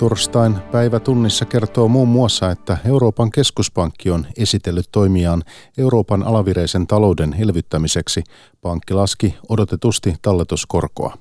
Torstain 0.00 0.58
päivä 0.72 1.00
tunnissa 1.00 1.44
kertoo 1.44 1.88
muun 1.88 2.08
muassa, 2.08 2.50
että 2.50 2.78
Euroopan 2.84 3.30
keskuspankki 3.30 4.10
on 4.10 4.26
esitellyt 4.36 4.88
toimiaan 4.92 5.42
Euroopan 5.78 6.22
alavireisen 6.22 6.86
talouden 6.86 7.32
helvyttämiseksi. 7.32 8.22
Pankki 8.62 8.94
laski 8.94 9.34
odotetusti 9.48 10.14
talletuskorkoa. 10.22 11.18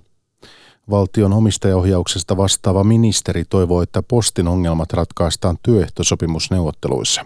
Valtion 0.90 1.34
omistajaohjauksesta 1.34 2.38
vastaava 2.38 2.84
ministeri 2.84 3.46
toivoo, 3.46 3.82
että 3.82 4.04
postin 4.04 4.48
ongelmat 4.48 4.94
ratkaistaan 4.94 5.58
työehtosopimusneuvotteluissa. 5.64 7.26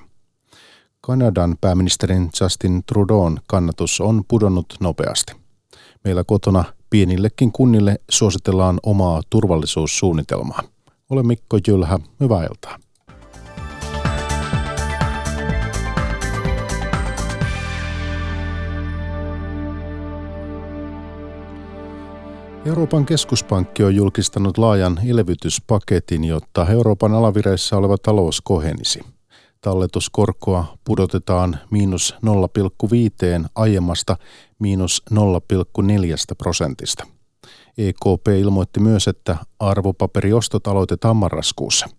Kanadan 1.01 1.55
pääministerin 1.61 2.29
Justin 2.41 2.83
Trudeau'n 2.91 3.39
kannatus 3.47 4.01
on 4.01 4.23
pudonnut 4.27 4.73
nopeasti. 4.79 5.33
Meillä 6.03 6.23
kotona 6.23 6.63
pienillekin 6.89 7.51
kunnille 7.51 7.99
suositellaan 8.09 8.79
omaa 8.83 9.21
turvallisuussuunnitelmaa. 9.29 10.72
Olen 11.09 11.27
Mikko 11.27 11.57
Jylhä, 11.67 11.99
hyvää 12.19 12.43
iltaa. 12.43 12.77
Euroopan 22.65 23.05
keskuspankki 23.05 23.83
on 23.83 23.95
julkistanut 23.95 24.57
laajan 24.57 24.99
elvytyspaketin, 25.07 26.23
jotta 26.23 26.67
Euroopan 26.67 27.13
alavireissa 27.13 27.77
oleva 27.77 27.97
talous 27.97 28.41
kohenisi. 28.41 28.99
Talletuskorkoa 29.61 30.77
pudotetaan 30.83 31.59
miinus 31.71 32.15
0,5 33.43 33.47
aiemmasta 33.55 34.17
miinus 34.59 35.03
0,4 35.13 35.17
prosentista. 36.37 37.12
EKP 37.77 38.27
ilmoitti 38.39 38.79
myös, 38.79 39.07
että 39.07 39.37
arvopaperiostot 39.59 40.67
aloitetaan 40.67 41.15
marraskuussa. 41.15 41.89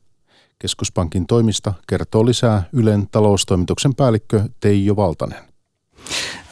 Keskuspankin 0.58 1.26
toimista 1.26 1.72
kertoo 1.88 2.26
lisää 2.26 2.62
Ylen 2.72 3.08
taloustoimituksen 3.10 3.94
päällikkö 3.94 4.42
Teijo 4.60 4.96
Valtanen. 4.96 5.38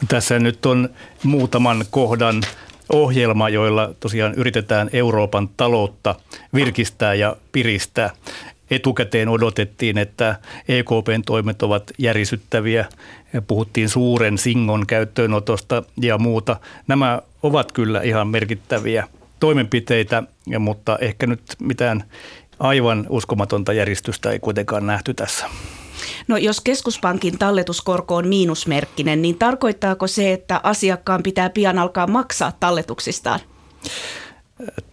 Tässä 0.07 0.39
nyt 0.39 0.65
on 0.65 0.89
muutaman 1.23 1.85
kohdan 1.89 2.43
ohjelma, 2.89 3.49
joilla 3.49 3.93
tosiaan 3.99 4.33
yritetään 4.33 4.89
Euroopan 4.93 5.49
taloutta 5.57 6.15
virkistää 6.53 7.13
ja 7.13 7.35
piristää. 7.51 8.09
Etukäteen 8.71 9.29
odotettiin, 9.29 9.97
että 9.97 10.39
EKPn 10.67 11.21
toimet 11.25 11.63
ovat 11.63 11.91
järisyttäviä. 11.97 12.85
Puhuttiin 13.47 13.89
suuren 13.89 14.37
singon 14.37 14.87
käyttöönotosta 14.87 15.83
ja 16.01 16.17
muuta. 16.17 16.57
Nämä 16.87 17.21
ovat 17.43 17.71
kyllä 17.71 18.01
ihan 18.01 18.27
merkittäviä 18.27 19.07
toimenpiteitä, 19.39 20.23
mutta 20.59 20.97
ehkä 21.01 21.27
nyt 21.27 21.41
mitään 21.59 22.03
aivan 22.59 23.05
uskomatonta 23.09 23.73
järjestystä 23.73 24.31
ei 24.31 24.39
kuitenkaan 24.39 24.87
nähty 24.87 25.13
tässä. 25.13 25.45
No 26.27 26.37
jos 26.37 26.61
keskuspankin 26.61 27.37
talletuskorko 27.37 28.15
on 28.15 28.27
miinusmerkkinen, 28.27 29.21
niin 29.21 29.37
tarkoittaako 29.37 30.07
se, 30.07 30.33
että 30.33 30.59
asiakkaan 30.63 31.23
pitää 31.23 31.49
pian 31.49 31.79
alkaa 31.79 32.07
maksaa 32.07 32.51
talletuksistaan? 32.59 33.39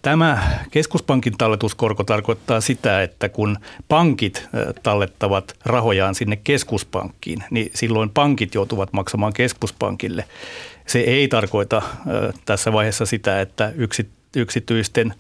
Tämä 0.02 0.58
keskuspankin 0.70 1.38
talletuskorko 1.38 2.04
tarkoittaa 2.04 2.60
sitä, 2.60 3.02
että 3.02 3.28
kun 3.28 3.58
pankit 3.88 4.48
tallettavat 4.82 5.56
rahojaan 5.64 6.14
sinne 6.14 6.36
keskuspankkiin, 6.36 7.44
niin 7.50 7.70
silloin 7.74 8.10
pankit 8.10 8.54
joutuvat 8.54 8.92
maksamaan 8.92 9.32
keskuspankille. 9.32 10.24
Se 10.86 10.98
ei 10.98 11.28
tarkoita 11.28 11.82
tässä 12.44 12.72
vaiheessa 12.72 13.06
sitä, 13.06 13.40
että 13.40 13.72
yksityisten 14.36 15.14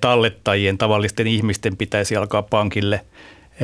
tallettajien, 0.00 0.78
tavallisten 0.78 1.26
ihmisten 1.26 1.76
pitäisi 1.76 2.16
alkaa 2.16 2.42
pankille– 2.42 3.00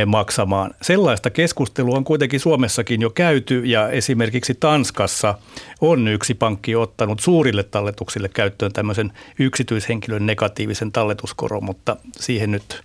maksamaan. 0.06 0.74
Sellaista 0.82 1.30
keskustelua 1.30 1.96
on 1.96 2.04
kuitenkin 2.04 2.40
Suomessakin 2.40 3.00
jo 3.00 3.10
käyty 3.10 3.62
ja 3.64 3.88
esimerkiksi 3.88 4.54
Tanskassa 4.54 5.38
on 5.80 6.08
yksi 6.08 6.34
pankki 6.34 6.76
ottanut 6.76 7.20
suurille 7.20 7.62
talletuksille 7.62 8.28
käyttöön 8.28 8.72
tämmöisen 8.72 9.12
yksityishenkilön 9.38 10.26
negatiivisen 10.26 10.92
talletuskoron, 10.92 11.64
mutta 11.64 11.96
siihen 12.16 12.50
nyt 12.50 12.82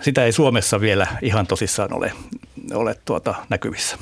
sitä 0.00 0.24
ei 0.24 0.32
Suomessa 0.32 0.80
vielä 0.80 1.06
ihan 1.22 1.46
tosissaan 1.46 1.92
ole, 1.92 2.12
ole 2.74 2.96
tuota 3.04 3.34
näkyvissä. 3.48 3.96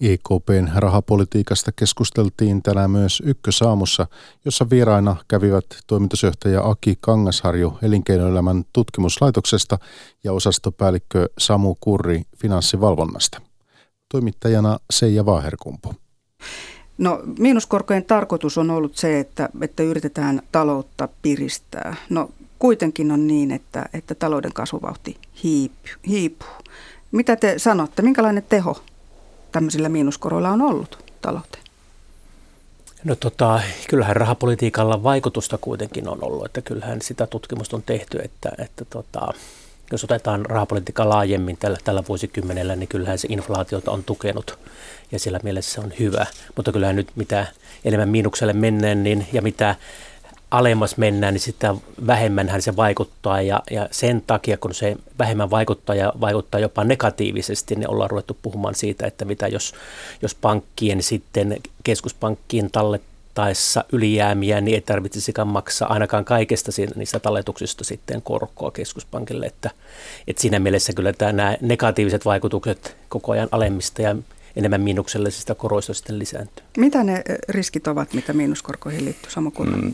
EKPn 0.00 0.68
rahapolitiikasta 0.76 1.72
keskusteltiin 1.72 2.62
tänään 2.62 2.90
myös 2.90 3.22
Ykkösaamussa, 3.26 4.06
jossa 4.44 4.70
vieraina 4.70 5.16
kävivät 5.28 5.64
toimitusjohtaja 5.86 6.68
Aki 6.68 6.98
Kangasharju 7.00 7.78
elinkeinoelämän 7.82 8.64
tutkimuslaitoksesta 8.72 9.78
ja 10.24 10.32
osastopäällikkö 10.32 11.28
Samu 11.38 11.76
Kurri 11.80 12.22
finanssivalvonnasta. 12.36 13.40
Toimittajana 14.12 14.78
Seija 14.90 15.26
Vaaherkumpu. 15.26 15.94
No 16.98 17.20
miinuskorkojen 17.38 18.04
tarkoitus 18.04 18.58
on 18.58 18.70
ollut 18.70 18.96
se, 18.96 19.20
että, 19.20 19.48
että 19.60 19.82
yritetään 19.82 20.42
taloutta 20.52 21.08
piristää. 21.22 21.96
No 22.10 22.30
kuitenkin 22.58 23.12
on 23.12 23.26
niin, 23.26 23.50
että, 23.50 23.88
että 23.92 24.14
talouden 24.14 24.52
kasvuvauhti 24.52 25.16
hiipuu. 26.08 26.48
Mitä 27.12 27.36
te 27.36 27.54
sanotte, 27.58 28.02
minkälainen 28.02 28.44
teho 28.48 28.76
tämmöisillä 29.54 29.88
miinuskoroilla 29.88 30.50
on 30.50 30.62
ollut 30.62 30.98
talouteen? 31.20 31.64
No 33.04 33.14
tota, 33.14 33.60
kyllähän 33.88 34.16
rahapolitiikalla 34.16 35.02
vaikutusta 35.02 35.58
kuitenkin 35.58 36.08
on 36.08 36.18
ollut, 36.24 36.44
että 36.44 36.62
kyllähän 36.62 37.02
sitä 37.02 37.26
tutkimusta 37.26 37.76
on 37.76 37.82
tehty, 37.82 38.18
että, 38.18 38.52
että 38.58 38.84
tota, 38.84 39.32
jos 39.92 40.04
otetaan 40.04 40.46
rahapolitiikka 40.46 41.08
laajemmin 41.08 41.56
tällä, 41.56 41.78
tällä 41.84 42.02
vuosikymmenellä, 42.08 42.76
niin 42.76 42.88
kyllähän 42.88 43.18
se 43.18 43.28
inflaatiota 43.30 43.90
on 43.90 44.04
tukenut 44.04 44.58
ja 45.12 45.18
sillä 45.18 45.40
mielessä 45.42 45.74
se 45.74 45.80
on 45.80 45.92
hyvä. 45.98 46.26
Mutta 46.56 46.72
kyllähän 46.72 46.96
nyt 46.96 47.08
mitä 47.14 47.46
enemmän 47.84 48.08
miinukselle 48.08 48.52
mennään 48.52 49.02
niin, 49.02 49.26
ja 49.32 49.42
mitä 49.42 49.74
alemmas 50.58 50.96
mennään, 50.96 51.34
niin 51.34 51.40
sitä 51.40 51.74
vähemmän 52.06 52.62
se 52.62 52.76
vaikuttaa. 52.76 53.42
Ja, 53.42 53.62
ja 53.70 53.88
sen 53.90 54.22
takia, 54.26 54.56
kun 54.56 54.74
se 54.74 54.96
vähemmän 55.18 55.50
vaikuttaa 55.50 55.96
ja 55.96 56.12
vaikuttaa 56.20 56.60
jopa 56.60 56.84
negatiivisesti, 56.84 57.74
niin 57.74 57.90
ollaan 57.90 58.10
ruvettu 58.10 58.36
puhumaan 58.42 58.74
siitä, 58.74 59.06
että 59.06 59.24
mitä 59.24 59.48
jos, 59.48 59.74
jos 60.22 60.34
pankkien 60.34 61.02
sitten 61.02 61.56
keskuspankkien 61.84 62.70
tallettaessa 62.70 63.84
ylijäämiä, 63.92 64.60
niin 64.60 64.74
ei 64.74 64.80
tarvitsisikaan 64.80 65.48
maksaa 65.48 65.92
ainakaan 65.92 66.24
kaikesta 66.24 66.70
niistä 66.96 67.20
talletuksista 67.20 67.84
sitten 67.84 68.22
korkoa 68.22 68.70
keskuspankille, 68.70 69.46
että, 69.46 69.70
että 70.28 70.42
siinä 70.42 70.58
mielessä 70.58 70.92
kyllä 70.92 71.12
tämä, 71.12 71.32
nämä 71.32 71.56
negatiiviset 71.60 72.24
vaikutukset 72.24 72.96
koko 73.08 73.32
ajan 73.32 73.48
alemmista 73.52 74.02
ja 74.02 74.16
enemmän 74.56 74.80
miinuksellisista 74.80 75.54
koroista 75.54 75.94
sitten 75.94 76.18
lisääntyy. 76.18 76.64
Mitä 76.76 77.04
ne 77.04 77.14
eh, 77.14 77.36
riskit 77.48 77.86
ovat, 77.86 78.14
mitä 78.14 78.32
miinuskorkoihin 78.32 79.04
liittyy, 79.04 79.30
Samu 79.30 79.50
mm, 79.58 79.92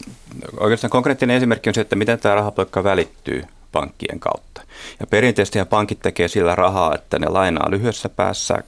Oikeastaan 0.57 0.91
konkreettinen 0.91 1.37
esimerkki 1.37 1.71
on 1.71 1.75
se, 1.75 1.81
että 1.81 1.97
miten 1.97 2.19
tämä 2.19 2.35
rahapolitiikka 2.35 2.85
välittyy 2.85 3.43
pankkien 3.73 4.21
kautta. 4.21 4.63
Ja 5.01 5.07
perinteisesti 5.07 5.59
pankit 5.71 6.01
tekee 6.01 6.29
sillä 6.29 6.55
rahaa, 6.55 6.95
että 6.95 7.19
ne 7.19 7.29
lainaa 7.29 7.71
lyhyessä 7.71 8.09
päässä 8.09 8.63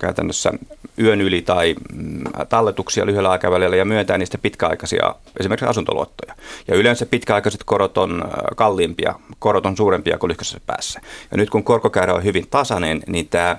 käytännössä 0.00 0.52
yön 0.98 1.20
yli 1.20 1.42
tai 1.42 1.74
mm, 1.92 2.24
talletuksia 2.48 3.06
lyhyellä 3.06 3.30
aikavälillä 3.30 3.76
ja 3.76 3.84
myöntää 3.84 4.18
niistä 4.18 4.38
pitkäaikaisia 4.38 5.14
esimerkiksi 5.40 5.66
asuntoluottoja. 5.66 6.34
Ja 6.68 6.76
yleensä 6.76 7.06
pitkäaikaiset 7.06 7.64
korot 7.64 7.98
on 7.98 8.22
äh, 8.22 8.30
kalliimpia, 8.56 9.14
korot 9.38 9.66
on 9.66 9.76
suurempia 9.76 10.18
kuin 10.18 10.30
lyhyessä 10.30 10.60
päässä. 10.66 11.00
Ja 11.30 11.36
nyt 11.36 11.50
kun 11.50 11.64
korkokäyrä 11.64 12.14
on 12.14 12.24
hyvin 12.24 12.46
tasainen, 12.50 13.02
niin 13.06 13.28
tämä 13.28 13.56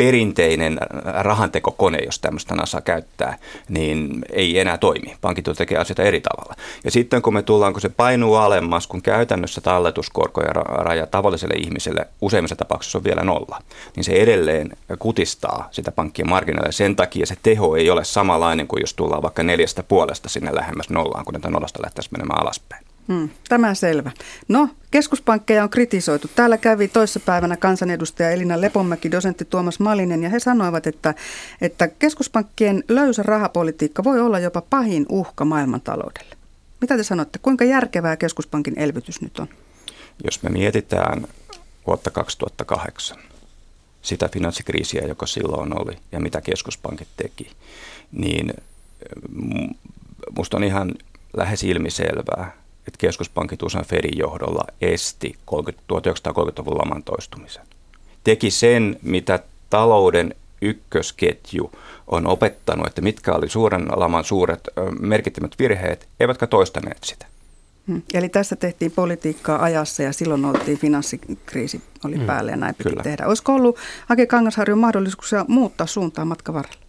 perinteinen 0.00 0.78
rahantekokone, 1.04 1.98
jos 1.98 2.18
tämmöistä 2.18 2.54
NASA 2.54 2.80
käyttää, 2.80 3.38
niin 3.68 4.24
ei 4.32 4.58
enää 4.58 4.78
toimi. 4.78 5.16
Pankit 5.20 5.44
tekee 5.56 5.78
asioita 5.78 6.02
eri 6.02 6.20
tavalla. 6.20 6.54
Ja 6.84 6.90
sitten 6.90 7.22
kun 7.22 7.34
me 7.34 7.42
tullaan, 7.42 7.72
kun 7.72 7.80
se 7.80 7.88
painuu 7.88 8.34
alemmas, 8.34 8.86
kun 8.86 9.02
käytännössä 9.02 9.60
talletuskorko 9.60 10.40
ja 10.40 10.52
raja 10.62 11.06
tavalliselle 11.06 11.54
ihmiselle 11.54 12.06
useimmissa 12.20 12.56
tapauksissa 12.56 12.98
on 12.98 13.04
vielä 13.04 13.24
nolla, 13.24 13.62
niin 13.96 14.04
se 14.04 14.12
edelleen 14.12 14.70
kutistaa 14.98 15.68
sitä 15.70 15.92
pankkien 15.92 16.28
marginaalia. 16.28 16.72
Sen 16.72 16.96
takia 16.96 17.26
se 17.26 17.36
teho 17.42 17.76
ei 17.76 17.90
ole 17.90 18.04
samanlainen 18.04 18.68
kuin 18.68 18.80
jos 18.80 18.94
tullaan 18.94 19.22
vaikka 19.22 19.42
neljästä 19.42 19.82
puolesta 19.82 20.28
sinne 20.28 20.54
lähemmäs 20.54 20.90
nollaan, 20.90 21.24
kun 21.24 21.34
näitä 21.34 21.50
nollasta 21.50 21.82
lähtäisi 21.82 22.10
menemään 22.12 22.42
alaspäin. 22.42 22.89
Hmm, 23.10 23.28
tämä 23.48 23.74
selvä. 23.74 24.10
No, 24.48 24.68
keskuspankkeja 24.90 25.62
on 25.62 25.70
kritisoitu. 25.70 26.28
Täällä 26.36 26.58
kävi 26.58 26.88
toissapäivänä 26.88 27.56
kansanedustaja 27.56 28.30
Elina 28.30 28.60
Lepomäki, 28.60 29.10
dosentti 29.10 29.44
Tuomas 29.44 29.80
Malinen, 29.80 30.22
ja 30.22 30.28
he 30.28 30.38
sanoivat, 30.38 30.86
että, 30.86 31.14
että 31.60 31.88
keskuspankkien 31.88 32.84
löysä 32.88 33.22
rahapolitiikka 33.22 34.04
voi 34.04 34.20
olla 34.20 34.38
jopa 34.38 34.62
pahin 34.70 35.06
uhka 35.08 35.44
maailmantaloudelle. 35.44 36.36
Mitä 36.80 36.96
te 36.96 37.02
sanotte, 37.02 37.38
kuinka 37.38 37.64
järkevää 37.64 38.16
keskuspankin 38.16 38.78
elvytys 38.78 39.20
nyt 39.20 39.38
on? 39.38 39.48
Jos 40.24 40.42
me 40.42 40.50
mietitään 40.50 41.26
vuotta 41.86 42.10
2008, 42.10 43.18
sitä 44.02 44.28
finanssikriisiä, 44.28 45.06
joka 45.06 45.26
silloin 45.26 45.80
oli, 45.82 45.96
ja 46.12 46.20
mitä 46.20 46.40
keskuspankit 46.40 47.08
teki, 47.16 47.50
niin 48.12 48.54
musta 50.36 50.56
on 50.56 50.64
ihan 50.64 50.94
lähes 51.36 51.64
ilmiselvää, 51.64 52.59
että 52.88 52.98
keskuspankit 52.98 53.62
usein 53.62 53.84
Fedin 53.84 54.18
johdolla 54.18 54.64
esti 54.80 55.36
1930-luvun 55.52 56.78
laman 56.78 57.02
toistumisen. 57.02 57.66
Teki 58.24 58.50
sen, 58.50 58.96
mitä 59.02 59.38
talouden 59.70 60.34
ykkösketju 60.62 61.70
on 62.06 62.26
opettanut, 62.26 62.86
että 62.86 63.00
mitkä 63.00 63.32
oli 63.32 63.48
suuren 63.48 63.88
laman 63.96 64.24
suuret 64.24 64.68
merkittävät 65.00 65.54
virheet, 65.58 66.08
eivätkä 66.20 66.46
toistaneet 66.46 67.04
sitä. 67.04 67.26
Hmm. 67.86 68.02
Eli 68.14 68.28
tässä 68.28 68.56
tehtiin 68.56 68.92
politiikkaa 68.92 69.62
ajassa 69.62 70.02
ja 70.02 70.12
silloin 70.12 70.44
oltiin 70.44 70.78
finanssikriisi 70.78 71.82
oli 72.04 72.16
hmm. 72.16 72.26
päällä 72.26 72.50
ja 72.50 72.56
näin 72.56 72.74
piti 72.74 72.90
Kyllä. 72.90 73.02
tehdä. 73.02 73.26
Olisiko 73.26 73.54
ollut 73.54 73.78
Ake 74.08 74.26
Kangasharjun 74.26 74.78
mahdollisuuksia 74.78 75.44
muuttaa 75.48 75.86
suuntaa 75.86 76.24
matkan 76.24 76.54
varrella? 76.54 76.80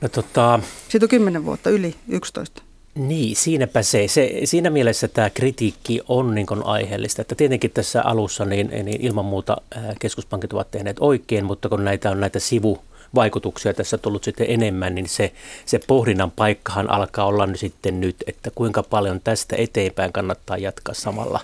No, 0.00 0.08
tota... 0.08 0.60
Siitä 0.88 1.04
on 1.04 1.08
10 1.08 1.44
vuotta, 1.44 1.70
yli 1.70 1.94
11. 2.08 2.62
Niin, 2.94 3.36
siinäpä 3.36 3.82
se. 3.82 4.08
se 4.08 4.40
siinä 4.44 4.70
mielessä 4.70 5.08
tämä 5.08 5.30
kritiikki 5.30 6.00
on 6.08 6.34
niin 6.34 6.46
kuin 6.46 6.66
aiheellista, 6.66 7.22
että 7.22 7.34
tietenkin 7.34 7.70
tässä 7.70 8.02
alussa 8.02 8.44
niin, 8.44 8.68
niin 8.68 9.00
ilman 9.00 9.24
muuta 9.24 9.56
keskuspankit 10.00 10.52
ovat 10.52 10.70
tehneet 10.70 10.96
oikein, 11.00 11.44
mutta 11.44 11.68
kun 11.68 11.84
näitä 11.84 12.10
on 12.10 12.20
näitä 12.20 12.38
sivu 12.38 12.78
vaikutuksia 13.14 13.74
tässä 13.74 13.98
tullut 13.98 14.24
sitten 14.24 14.46
enemmän, 14.50 14.94
niin 14.94 15.08
se, 15.08 15.32
se 15.66 15.80
pohdinnan 15.86 16.30
paikkahan 16.30 16.90
alkaa 16.90 17.24
olla 17.24 17.46
nyt 17.46 17.60
sitten 17.60 18.00
nyt, 18.00 18.16
että 18.26 18.50
kuinka 18.54 18.82
paljon 18.82 19.20
tästä 19.20 19.56
eteenpäin 19.58 20.12
kannattaa 20.12 20.58
jatkaa 20.58 20.94
samalla 20.94 21.40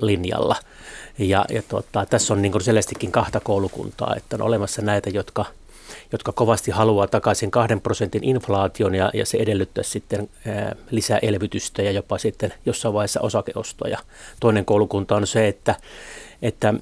linjalla. 0.00 0.56
Ja, 1.18 1.44
ja 1.50 1.62
tota, 1.62 2.06
tässä 2.06 2.34
on 2.34 2.42
niin 2.42 2.60
selvästikin 2.60 3.12
kahta 3.12 3.40
koulukuntaa, 3.40 4.14
että 4.16 4.36
on 4.36 4.42
olemassa 4.42 4.82
näitä, 4.82 5.10
jotka– 5.10 5.44
jotka 6.12 6.32
kovasti 6.32 6.70
haluaa 6.70 7.06
takaisin 7.06 7.50
kahden 7.50 7.80
prosentin 7.80 8.24
inflaation 8.24 8.94
ja, 8.94 9.10
ja 9.14 9.26
se 9.26 9.38
edellyttää 9.38 9.84
sitten 9.84 10.28
ää, 10.46 10.76
lisää 10.90 11.18
elvytystä 11.22 11.82
ja 11.82 11.90
jopa 11.90 12.18
sitten 12.18 12.54
jossain 12.66 12.94
vaiheessa 12.94 13.20
osakeostoja. 13.20 13.98
Toinen 14.40 14.64
koulukunta 14.64 15.16
on 15.16 15.26
se, 15.26 15.48
että, 15.48 15.74
että 16.42 16.74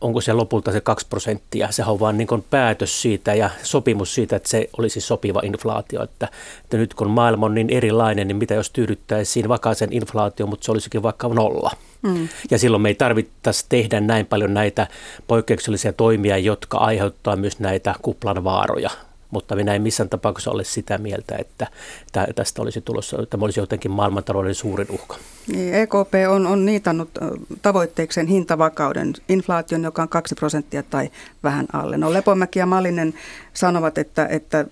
onko 0.00 0.20
se 0.20 0.32
lopulta 0.32 0.72
se 0.72 0.80
2 0.80 1.06
prosenttia. 1.10 1.72
Se 1.72 1.84
on 1.84 2.00
vaan 2.00 2.18
niin 2.18 2.44
päätös 2.50 3.02
siitä 3.02 3.34
ja 3.34 3.50
sopimus 3.62 4.14
siitä, 4.14 4.36
että 4.36 4.48
se 4.48 4.68
olisi 4.78 5.00
sopiva 5.00 5.40
inflaatio. 5.44 6.02
Että, 6.02 6.28
että 6.64 6.76
nyt 6.76 6.94
kun 6.94 7.10
maailma 7.10 7.46
on 7.46 7.54
niin 7.54 7.70
erilainen, 7.70 8.28
niin 8.28 8.36
mitä 8.36 8.54
jos 8.54 8.70
tyydyttäisiin 8.70 9.48
vakaisen 9.48 9.92
inflaatio, 9.92 10.46
mutta 10.46 10.64
se 10.64 10.72
olisikin 10.72 11.02
vaikka 11.02 11.28
nolla. 11.28 11.70
Mm. 12.02 12.28
Ja 12.50 12.58
silloin 12.58 12.82
me 12.82 12.88
ei 12.88 12.94
tarvittaisi 12.94 13.66
tehdä 13.68 14.00
näin 14.00 14.26
paljon 14.26 14.54
näitä 14.54 14.86
poikkeuksellisia 15.26 15.92
toimia, 15.92 16.38
jotka 16.38 16.78
aiheuttaa 16.78 17.36
myös 17.36 17.58
näitä 17.58 17.94
kuplan 18.02 18.44
vaaroja. 18.44 18.90
Mutta 19.32 19.56
minä 19.56 19.74
en 19.74 19.82
missään 19.82 20.08
tapauksessa 20.08 20.50
ole 20.50 20.64
sitä 20.64 20.98
mieltä, 20.98 21.36
että 21.38 21.66
tästä 22.34 22.62
olisi 22.62 22.80
tulossa, 22.80 23.26
tämä 23.30 23.44
olisi 23.44 23.60
jotenkin 23.60 23.90
maailmantalouden 23.90 24.54
suurin 24.54 24.86
uhka. 24.90 25.16
Niin, 25.52 25.74
EKP 25.74 26.14
on, 26.28 26.46
on 26.46 26.64
niitannut 26.64 27.10
tavoitteekseen 27.62 28.26
hintavakauden, 28.26 29.12
inflaation, 29.28 29.84
joka 29.84 30.02
on 30.02 30.08
2 30.08 30.34
prosenttia 30.34 30.82
tai 30.82 31.10
vähän 31.42 31.66
alle. 31.72 31.96
No 31.96 32.12
Lepomäki 32.12 32.58
ja 32.58 32.66
Malinen 32.66 33.14
sanovat, 33.54 33.98
että, 33.98 34.26
että 34.26 34.64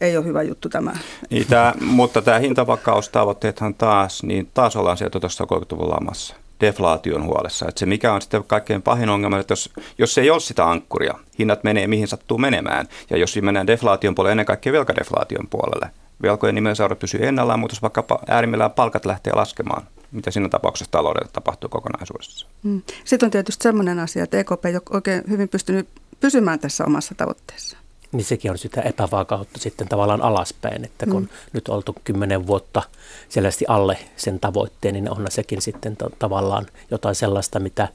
ei 0.00 0.16
ole 0.16 0.24
hyvä 0.24 0.42
juttu 0.42 0.68
tämä. 0.68 0.92
Niin, 1.30 1.46
tämä 1.46 1.74
mutta 1.80 2.22
tämä 2.22 2.38
hintavakaustavoitteethan 2.38 3.74
taas, 3.74 4.22
niin 4.22 4.50
taas 4.54 4.76
ollaan 4.76 4.96
sieltä 4.96 5.20
tuossa 5.20 5.44
30-luvun 5.44 5.90
lamassa 5.90 6.34
deflaation 6.66 7.24
huolessa. 7.24 7.68
Että 7.68 7.78
se 7.78 7.86
mikä 7.86 8.12
on 8.12 8.22
sitten 8.22 8.44
kaikkein 8.44 8.82
pahin 8.82 9.08
ongelma, 9.08 9.38
että 9.38 9.52
jos, 9.52 9.72
jos 9.98 10.18
ei 10.18 10.30
ole 10.30 10.40
sitä 10.40 10.70
ankkuria, 10.70 11.14
hinnat 11.38 11.64
menee 11.64 11.86
mihin 11.86 12.08
sattuu 12.08 12.38
menemään. 12.38 12.88
Ja 13.10 13.16
jos 13.16 13.38
mennään 13.42 13.66
deflaation 13.66 14.14
puolelle, 14.14 14.32
ennen 14.32 14.46
kaikkea 14.46 14.72
velkadeflaation 14.72 15.48
puolelle, 15.50 15.90
velkojen 16.22 16.54
nimellisarvo 16.54 16.96
pysyy 16.96 17.26
ennallaan, 17.26 17.60
mutta 17.60 17.74
jos 17.74 17.82
vaikka 17.82 18.04
äärimmillään 18.28 18.70
palkat 18.70 19.04
lähtee 19.04 19.32
laskemaan, 19.32 19.82
mitä 20.12 20.30
siinä 20.30 20.48
tapauksessa 20.48 20.90
taloudelle 20.90 21.28
tapahtuu 21.32 21.68
kokonaisuudessa. 21.68 22.46
Mm. 22.62 22.82
Sitten 23.04 23.26
on 23.26 23.30
tietysti 23.30 23.62
sellainen 23.62 23.98
asia, 23.98 24.24
että 24.24 24.38
EKP 24.38 24.64
ei 24.64 24.74
ole 24.74 24.82
oikein 24.90 25.22
hyvin 25.30 25.48
pystynyt 25.48 25.88
pysymään 26.20 26.58
tässä 26.58 26.84
omassa 26.84 27.14
tavoitteessa 27.14 27.83
niin 28.14 28.24
sekin 28.24 28.50
on 28.50 28.58
sitä 28.58 28.80
epävakautta 28.80 29.60
sitten 29.60 29.88
tavallaan 29.88 30.22
alaspäin, 30.22 30.84
että 30.84 31.06
kun 31.06 31.22
mm. 31.22 31.28
nyt 31.52 31.68
oltu 31.68 31.96
kymmenen 32.04 32.46
vuotta 32.46 32.82
selvästi 33.28 33.64
alle 33.68 33.98
sen 34.16 34.40
tavoitteen, 34.40 34.94
niin 34.94 35.10
onhan 35.10 35.30
sekin 35.30 35.62
sitten 35.62 35.96
to- 35.96 36.10
tavallaan 36.18 36.66
jotain 36.90 37.14
sellaista, 37.14 37.60
mitä, 37.60 37.88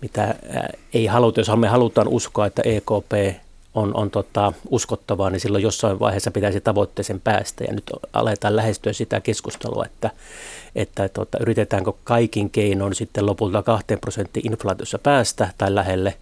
mitä 0.00 0.34
ei 0.94 1.06
haluta, 1.06 1.40
jos 1.40 1.50
me 1.56 1.68
halutaan 1.68 2.08
uskoa, 2.08 2.46
että 2.46 2.62
EKP 2.64 3.40
on, 3.74 3.96
on 3.96 4.10
tota, 4.10 4.52
uskottavaa, 4.68 5.30
niin 5.30 5.40
silloin 5.40 5.62
jossain 5.62 6.00
vaiheessa 6.00 6.30
pitäisi 6.30 6.60
tavoitteeseen 6.60 7.20
päästä. 7.20 7.64
Ja 7.64 7.72
nyt 7.72 7.90
aletaan 8.12 8.56
lähestyä 8.56 8.92
sitä 8.92 9.20
keskustelua, 9.20 9.84
että, 9.84 10.10
että 10.74 11.08
tota, 11.08 11.38
yritetäänkö 11.40 11.92
kaikin 12.04 12.50
keinoin 12.50 12.94
sitten 12.94 13.26
lopulta 13.26 13.62
2 13.62 13.86
prosenttiin 14.00 14.52
inflaatiossa 14.52 14.98
päästä 14.98 15.50
tai 15.58 15.74
lähelle, 15.74 16.14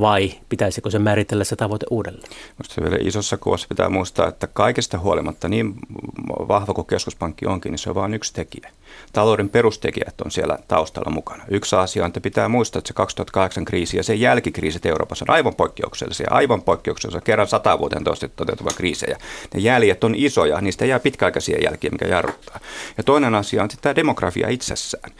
vai 0.00 0.32
pitäisikö 0.48 0.90
se 0.90 0.98
määritellä 0.98 1.44
se 1.44 1.56
tavoite 1.56 1.86
uudelleen? 1.90 2.28
Minusta 2.58 2.82
vielä 2.82 2.98
isossa 3.00 3.36
kuvassa 3.36 3.68
pitää 3.68 3.88
muistaa, 3.88 4.28
että 4.28 4.46
kaikesta 4.46 4.98
huolimatta 4.98 5.48
niin 5.48 5.74
vahva 6.28 6.74
kuin 6.74 6.86
keskuspankki 6.86 7.46
onkin, 7.46 7.70
niin 7.70 7.78
se 7.78 7.90
on 7.90 7.94
vain 7.94 8.14
yksi 8.14 8.34
tekijä. 8.34 8.70
Talouden 9.12 9.48
perustekijät 9.48 10.20
on 10.24 10.30
siellä 10.30 10.58
taustalla 10.68 11.10
mukana. 11.10 11.44
Yksi 11.48 11.76
asia 11.76 12.02
on, 12.02 12.06
että 12.06 12.20
pitää 12.20 12.48
muistaa, 12.48 12.78
että 12.78 12.88
se 12.88 12.94
2008 12.94 13.64
kriisi 13.64 13.96
ja 13.96 14.02
sen 14.02 14.20
jälkikriisit 14.20 14.86
Euroopassa 14.86 15.24
on 15.28 15.34
aivan 15.34 15.54
poikkeuksellisia, 15.54 16.28
aivan 16.30 16.62
poikkeuksellisia, 16.62 17.20
kerran 17.20 17.48
sata 17.48 17.78
vuoteen 17.78 18.04
toteutuva 18.36 18.70
kriisejä. 18.76 19.18
Ne 19.54 19.60
jäljet 19.60 20.04
on 20.04 20.14
isoja, 20.14 20.60
niistä 20.60 20.86
jää 20.86 21.00
pitkäaikaisia 21.00 21.58
jälkiä, 21.64 21.90
mikä 21.90 22.06
jarruttaa. 22.06 22.60
Ja 22.96 23.04
toinen 23.04 23.34
asia 23.34 23.62
on 23.62 23.70
sitten 23.70 23.82
tämä 23.82 23.96
demografia 23.96 24.48
itsessään 24.48 25.12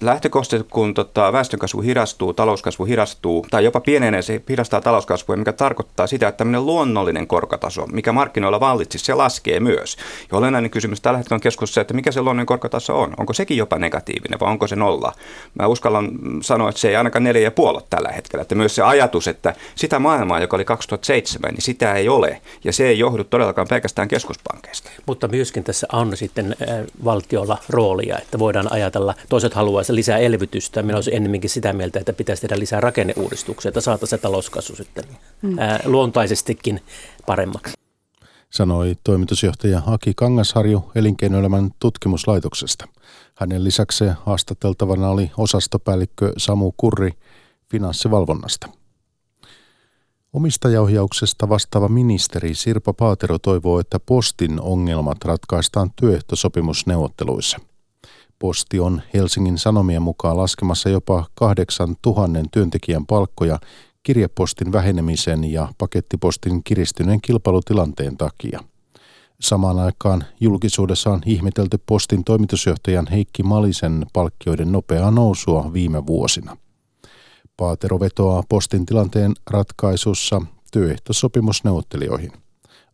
lähtökohtaisesti, 0.00 0.70
kun 0.72 0.94
tota, 0.94 1.32
väestönkasvu 1.32 1.80
hidastuu, 1.80 2.32
talouskasvu 2.32 2.84
hidastuu, 2.84 3.46
tai 3.50 3.64
jopa 3.64 3.80
pienenee, 3.80 4.22
se 4.22 4.42
hidastaa 4.48 4.80
talouskasvua, 4.80 5.36
mikä 5.36 5.52
tarkoittaa 5.52 6.06
sitä, 6.06 6.28
että 6.28 6.38
tämmöinen 6.38 6.66
luonnollinen 6.66 7.26
korkotaso, 7.26 7.86
mikä 7.86 8.12
markkinoilla 8.12 8.60
vallitsisi, 8.60 9.04
se 9.04 9.14
laskee 9.14 9.60
myös. 9.60 9.96
Ja 10.32 10.38
olennainen 10.38 10.70
kysymys 10.70 11.00
tällä 11.00 11.18
hetkellä 11.18 11.36
on 11.36 11.40
keskustelussa 11.40 11.80
että 11.80 11.94
mikä 11.94 12.12
se 12.12 12.20
luonnollinen 12.20 12.46
korkotaso 12.46 13.00
on. 13.00 13.14
Onko 13.18 13.32
sekin 13.32 13.56
jopa 13.56 13.78
negatiivinen 13.78 14.40
vai 14.40 14.50
onko 14.50 14.66
se 14.66 14.76
nolla? 14.76 15.12
Mä 15.54 15.66
uskallan 15.66 16.10
sanoa, 16.42 16.68
että 16.68 16.80
se 16.80 16.88
ei 16.88 16.96
ainakaan 16.96 17.24
neljä 17.24 17.42
ja 17.42 17.50
puolot 17.50 17.90
tällä 17.90 18.08
hetkellä. 18.08 18.42
Että 18.42 18.54
myös 18.54 18.74
se 18.74 18.82
ajatus, 18.82 19.28
että 19.28 19.54
sitä 19.74 19.98
maailmaa, 19.98 20.40
joka 20.40 20.56
oli 20.56 20.64
2007, 20.64 21.50
niin 21.50 21.62
sitä 21.62 21.94
ei 21.94 22.08
ole. 22.08 22.40
Ja 22.64 22.72
se 22.72 22.88
ei 22.88 22.98
johdu 22.98 23.24
todellakaan 23.24 23.68
pelkästään 23.68 24.08
keskuspankeista. 24.08 24.90
Mutta 25.06 25.28
myöskin 25.28 25.64
tässä 25.64 25.86
on 25.92 26.16
sitten 26.16 26.56
valtiolla 27.04 27.58
roolia, 27.68 28.18
että 28.18 28.38
voidaan 28.38 28.72
ajatella, 28.72 29.14
toiset 29.28 29.54
haluaisivat 29.54 29.89
lisää 29.94 30.18
elvytystä. 30.18 30.82
Minä 30.82 30.96
olisin 30.96 31.14
ennemminkin 31.14 31.50
sitä 31.50 31.72
mieltä, 31.72 31.98
että 31.98 32.12
pitäisi 32.12 32.42
tehdä 32.42 32.58
lisää 32.58 32.80
rakenneuudistuksia, 32.80 33.68
että 33.68 33.80
saataisiin 33.80 34.18
se 34.18 34.22
talouskasvu 34.22 34.76
sitten 34.76 35.04
mm. 35.42 35.58
ää, 35.58 35.80
luontaisestikin 35.84 36.80
paremmaksi. 37.26 37.72
Sanoi 38.50 38.96
toimitusjohtaja 39.04 39.82
Aki 39.86 40.12
Kangasharju 40.16 40.90
elinkeinoelämän 40.94 41.70
tutkimuslaitoksesta. 41.78 42.88
Hänen 43.34 43.64
lisäkseen 43.64 44.16
haastateltavana 44.26 45.08
oli 45.08 45.30
osastopäällikkö 45.36 46.32
Samu 46.36 46.72
Kurri 46.76 47.10
finanssivalvonnasta. 47.70 48.68
Omistajaohjauksesta 50.32 51.48
vastaava 51.48 51.88
ministeri 51.88 52.54
Sirpa 52.54 52.92
Paatero 52.92 53.38
toivoo, 53.38 53.80
että 53.80 54.00
postin 54.00 54.60
ongelmat 54.60 55.24
ratkaistaan 55.24 55.90
työehtosopimusneuvotteluissa– 55.96 57.58
Posti 58.40 58.80
on 58.80 59.02
Helsingin 59.14 59.58
Sanomien 59.58 60.02
mukaan 60.02 60.36
laskemassa 60.36 60.88
jopa 60.88 61.26
8000 61.34 62.40
työntekijän 62.52 63.06
palkkoja 63.06 63.58
kirjepostin 64.02 64.72
vähenemisen 64.72 65.52
ja 65.52 65.68
pakettipostin 65.78 66.64
kiristyneen 66.64 67.20
kilpailutilanteen 67.20 68.16
takia. 68.16 68.60
Samaan 69.40 69.78
aikaan 69.78 70.24
julkisuudessa 70.40 71.10
on 71.10 71.20
ihmetelty 71.26 71.78
postin 71.86 72.24
toimitusjohtajan 72.24 73.06
Heikki 73.10 73.42
Malisen 73.42 74.06
palkkioiden 74.12 74.72
nopeaa 74.72 75.10
nousua 75.10 75.72
viime 75.72 76.06
vuosina. 76.06 76.56
Paatero 77.56 78.00
vetoaa 78.00 78.42
postin 78.48 78.86
tilanteen 78.86 79.32
ratkaisussa 79.50 80.42
työehtosopimusneuvottelijoihin. 80.72 82.32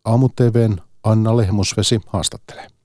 Aamu 0.05 0.29
TVn 0.29 0.77
Anna 1.05 1.37
Lehmusvesi 1.37 2.01
haastattelee. 2.07 2.76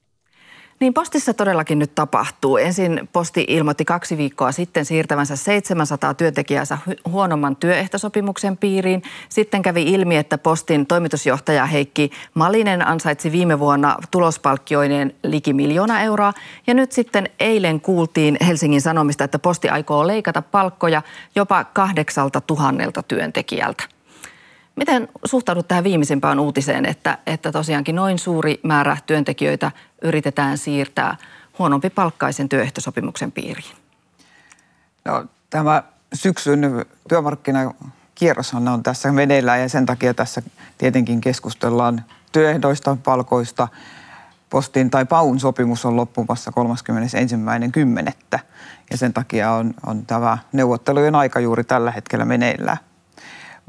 Niin 0.82 0.94
postissa 0.94 1.34
todellakin 1.34 1.80
nyt 1.80 1.96
tapahtuu. 1.96 2.58
Ensin 2.58 3.10
posti 3.14 3.46
ilmoitti 3.48 3.86
kaksi 3.86 4.18
viikkoa 4.18 4.52
sitten 4.52 4.86
siirtävänsä 4.86 5.36
700 5.36 6.14
työntekijänsä 6.14 6.78
huonomman 7.10 7.56
työehtosopimuksen 7.56 8.58
piiriin. 8.58 9.04
Sitten 9.30 9.62
kävi 9.62 9.84
ilmi, 9.84 10.18
että 10.18 10.38
postin 10.38 10.86
toimitusjohtaja 10.86 11.66
Heikki 11.66 12.12
Malinen 12.34 12.88
ansaitsi 12.88 13.32
viime 13.32 13.60
vuonna 13.60 13.98
tulospalkkioineen 14.12 15.16
liki 15.24 15.54
miljoona 15.54 16.02
euroa. 16.02 16.34
Ja 16.68 16.74
nyt 16.74 16.92
sitten 16.92 17.30
eilen 17.40 17.82
kuultiin 17.82 18.38
Helsingin 18.48 18.82
Sanomista, 18.82 19.24
että 19.24 19.40
posti 19.40 19.70
aikoo 19.70 20.08
leikata 20.08 20.42
palkkoja 20.42 21.02
jopa 21.36 21.64
kahdeksalta 21.64 22.42
tuhannelta 22.42 23.04
työntekijältä. 23.04 24.01
Miten 24.82 25.08
suhtaudut 25.26 25.68
tähän 25.68 25.84
viimeisimpään 25.84 26.40
uutiseen, 26.40 26.86
että, 26.86 27.18
että 27.28 27.52
tosiaankin 27.52 27.96
noin 27.96 28.20
suuri 28.20 28.60
määrä 28.64 28.98
työntekijöitä 29.06 29.72
yritetään 30.02 30.58
siirtää 30.58 31.18
huonompi 31.60 31.90
palkkaisen 31.90 32.50
työehtosopimuksen 32.50 33.32
piiriin? 33.32 33.76
No, 35.06 35.26
tämä 35.50 35.84
syksyn 36.14 36.86
työmarkkinakierroshan 37.10 38.68
on 38.68 38.84
tässä 38.84 39.12
meneillään 39.12 39.62
ja 39.62 39.70
sen 39.70 39.86
takia 39.86 40.14
tässä 40.14 40.42
tietenkin 40.78 41.22
keskustellaan 41.22 42.06
työehdoista, 42.32 42.98
palkoista. 43.04 43.68
Postin 44.50 44.90
tai 44.90 45.06
Paun 45.06 45.40
sopimus 45.40 45.86
on 45.86 45.96
loppumassa 45.96 46.52
31.10. 48.36 48.40
ja 48.92 48.98
sen 48.98 49.14
takia 49.14 49.52
on, 49.52 49.74
on 49.86 50.06
tämä 50.06 50.38
neuvottelujen 50.52 51.16
aika 51.16 51.40
juuri 51.40 51.64
tällä 51.64 51.92
hetkellä 51.92 52.26
meneillään. 52.26 52.91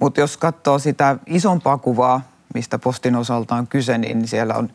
Mutta 0.02 0.21
jos 0.21 0.37
katsoo 0.37 0.78
sitä 0.78 1.16
isompaa 1.26 1.78
kuvaa, 1.78 2.21
mistä 2.54 2.78
postin 2.78 3.16
osalta 3.16 3.54
on 3.54 3.66
kyse, 3.66 3.99
niin 3.99 4.28
siellä 4.28 4.54
on 4.54 4.71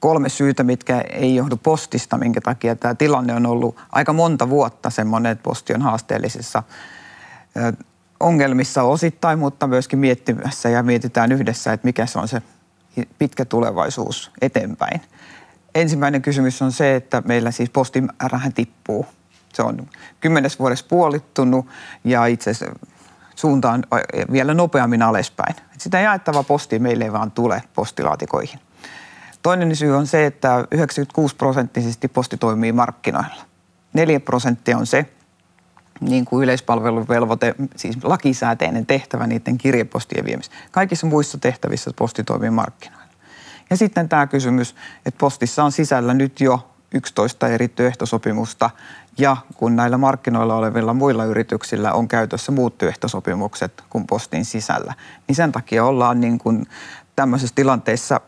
kolme 0.00 0.28
syytä, 0.28 0.62
mitkä 0.62 1.00
ei 1.00 1.34
johdu 1.34 1.56
postista, 1.56 2.18
minkä 2.18 2.40
takia 2.40 2.76
tämä 2.76 2.94
tilanne 2.94 3.34
on 3.34 3.46
ollut 3.46 3.76
aika 3.92 4.12
monta 4.12 4.48
vuotta 4.48 4.90
semmoinen, 4.90 5.32
että 5.32 5.42
posti 5.42 5.74
on 5.74 5.82
haasteellisissa 5.82 6.62
ongelmissa 8.20 8.82
osittain, 8.82 9.38
mutta 9.38 9.66
myöskin 9.66 9.98
miettimässä 9.98 10.68
ja 10.68 10.82
mietitään 10.82 11.32
yhdessä, 11.32 11.72
että 11.72 11.86
mikä 11.86 12.06
se 12.06 12.18
on 12.18 12.28
se 12.28 12.42
pitkä 13.18 13.44
tulevaisuus 13.44 14.30
eteenpäin. 14.40 15.00
Ensimmäinen 15.74 16.22
kysymys 16.22 16.62
on 16.62 16.72
se, 16.72 16.96
että 16.96 17.22
meillä 17.26 17.50
siis 17.50 17.70
postin 17.70 18.08
määrähän 18.22 18.52
tippuu. 18.52 19.06
Se 19.52 19.62
on 19.62 19.86
kymmenes 20.20 20.58
vuodessa 20.58 20.86
puolittunut 20.88 21.66
ja 22.04 22.26
itse 22.26 22.50
asiassa 22.50 22.91
suuntaan 23.34 23.84
vielä 24.32 24.54
nopeammin 24.54 25.02
alaspäin. 25.02 25.54
Sitä 25.78 26.00
jaettava 26.00 26.42
posti 26.42 26.78
meille 26.78 27.04
ei 27.04 27.12
vaan 27.12 27.30
tule 27.30 27.62
postilaatikoihin. 27.74 28.60
Toinen 29.42 29.76
syy 29.76 29.96
on 29.96 30.06
se, 30.06 30.26
että 30.26 30.64
96 30.70 31.36
prosenttisesti 31.36 32.08
posti 32.08 32.36
toimii 32.36 32.72
markkinoilla. 32.72 33.44
4 33.92 34.20
prosenttia 34.20 34.78
on 34.78 34.86
se, 34.86 35.06
niin 36.00 36.24
kuin 36.24 36.42
yleispalveluvelvoite, 36.44 37.54
siis 37.76 37.98
lakisääteinen 38.02 38.86
tehtävä 38.86 39.26
niiden 39.26 39.58
kirjepostien 39.58 40.24
viemisessä. 40.24 40.56
Kaikissa 40.70 41.06
muissa 41.06 41.38
tehtävissä 41.38 41.90
posti 41.96 42.24
toimii 42.24 42.50
markkinoilla. 42.50 43.06
Ja 43.70 43.76
sitten 43.76 44.08
tämä 44.08 44.26
kysymys, 44.26 44.74
että 45.06 45.18
postissa 45.18 45.64
on 45.64 45.72
sisällä 45.72 46.14
nyt 46.14 46.40
jo 46.40 46.68
11 46.94 47.48
eri 47.48 47.68
työehtosopimusta 47.68 48.70
ja 49.18 49.36
kun 49.56 49.76
näillä 49.76 49.98
markkinoilla 49.98 50.54
olevilla 50.54 50.94
muilla 50.94 51.24
yrityksillä 51.24 51.92
on 51.92 52.08
käytössä 52.08 52.52
muut 52.52 52.78
työehtosopimukset 52.78 53.84
kuin 53.90 54.06
postin 54.06 54.44
sisällä, 54.44 54.94
niin 55.28 55.36
sen 55.36 55.52
takia 55.52 55.84
ollaan 55.84 56.20
niin 56.20 56.38
kuin 56.38 56.66
tämmöisessä 57.16 57.54
tilanteessa 57.54 58.20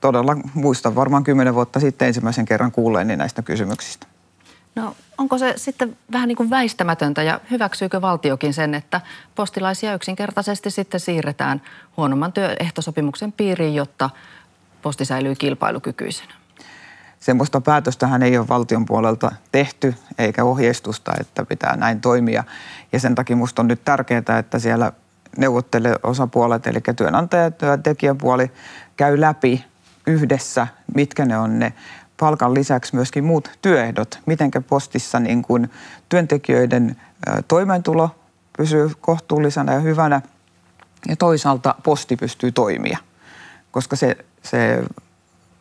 todella, 0.00 0.36
muistan 0.54 0.94
varmaan 0.94 1.24
kymmenen 1.24 1.54
vuotta 1.54 1.80
sitten 1.80 2.08
ensimmäisen 2.08 2.44
kerran 2.44 2.72
kuulleeni 2.72 3.16
näistä 3.16 3.42
kysymyksistä. 3.42 4.06
No 4.74 4.96
onko 5.18 5.38
se 5.38 5.54
sitten 5.56 5.96
vähän 6.12 6.28
niin 6.28 6.36
kuin 6.36 6.50
väistämätöntä 6.50 7.22
ja 7.22 7.40
hyväksyykö 7.50 8.00
valtiokin 8.00 8.54
sen, 8.54 8.74
että 8.74 9.00
postilaisia 9.34 9.94
yksinkertaisesti 9.94 10.70
sitten 10.70 11.00
siirretään 11.00 11.62
huonomman 11.96 12.32
työehtosopimuksen 12.32 13.32
piiriin, 13.32 13.74
jotta 13.74 14.10
posti 14.82 15.04
säilyy 15.04 15.34
kilpailukykyisenä? 15.34 16.34
Semmoista 17.24 17.60
päätöstähän 17.60 18.22
ei 18.22 18.38
ole 18.38 18.48
valtion 18.48 18.84
puolelta 18.84 19.32
tehty 19.52 19.94
eikä 20.18 20.44
ohjeistusta, 20.44 21.12
että 21.20 21.44
pitää 21.44 21.76
näin 21.76 22.00
toimia. 22.00 22.44
Ja 22.92 23.00
sen 23.00 23.14
takia 23.14 23.36
minusta 23.36 23.62
on 23.62 23.68
nyt 23.68 23.84
tärkeää, 23.84 24.38
että 24.38 24.58
siellä 24.58 24.92
neuvottele 25.36 25.96
osapuolet, 26.02 26.66
eli 26.66 26.80
työnantaja- 26.96 27.42
ja 27.42 27.50
työntekijäpuoli 27.50 28.50
käy 28.96 29.20
läpi 29.20 29.64
yhdessä, 30.06 30.66
mitkä 30.94 31.24
ne 31.24 31.38
on 31.38 31.58
ne 31.58 31.72
palkan 32.20 32.54
lisäksi 32.54 32.94
myöskin 32.94 33.24
muut 33.24 33.50
työehdot, 33.62 34.18
miten 34.26 34.50
postissa 34.68 35.20
niin 35.20 35.42
kuin 35.42 35.70
työntekijöiden 36.08 36.96
toimeentulo 37.48 38.10
pysyy 38.56 38.90
kohtuullisena 39.00 39.72
ja 39.72 39.80
hyvänä 39.80 40.22
ja 41.08 41.16
toisaalta 41.16 41.74
posti 41.82 42.16
pystyy 42.16 42.52
toimia, 42.52 42.98
koska 43.70 43.96
se, 43.96 44.16
se 44.42 44.84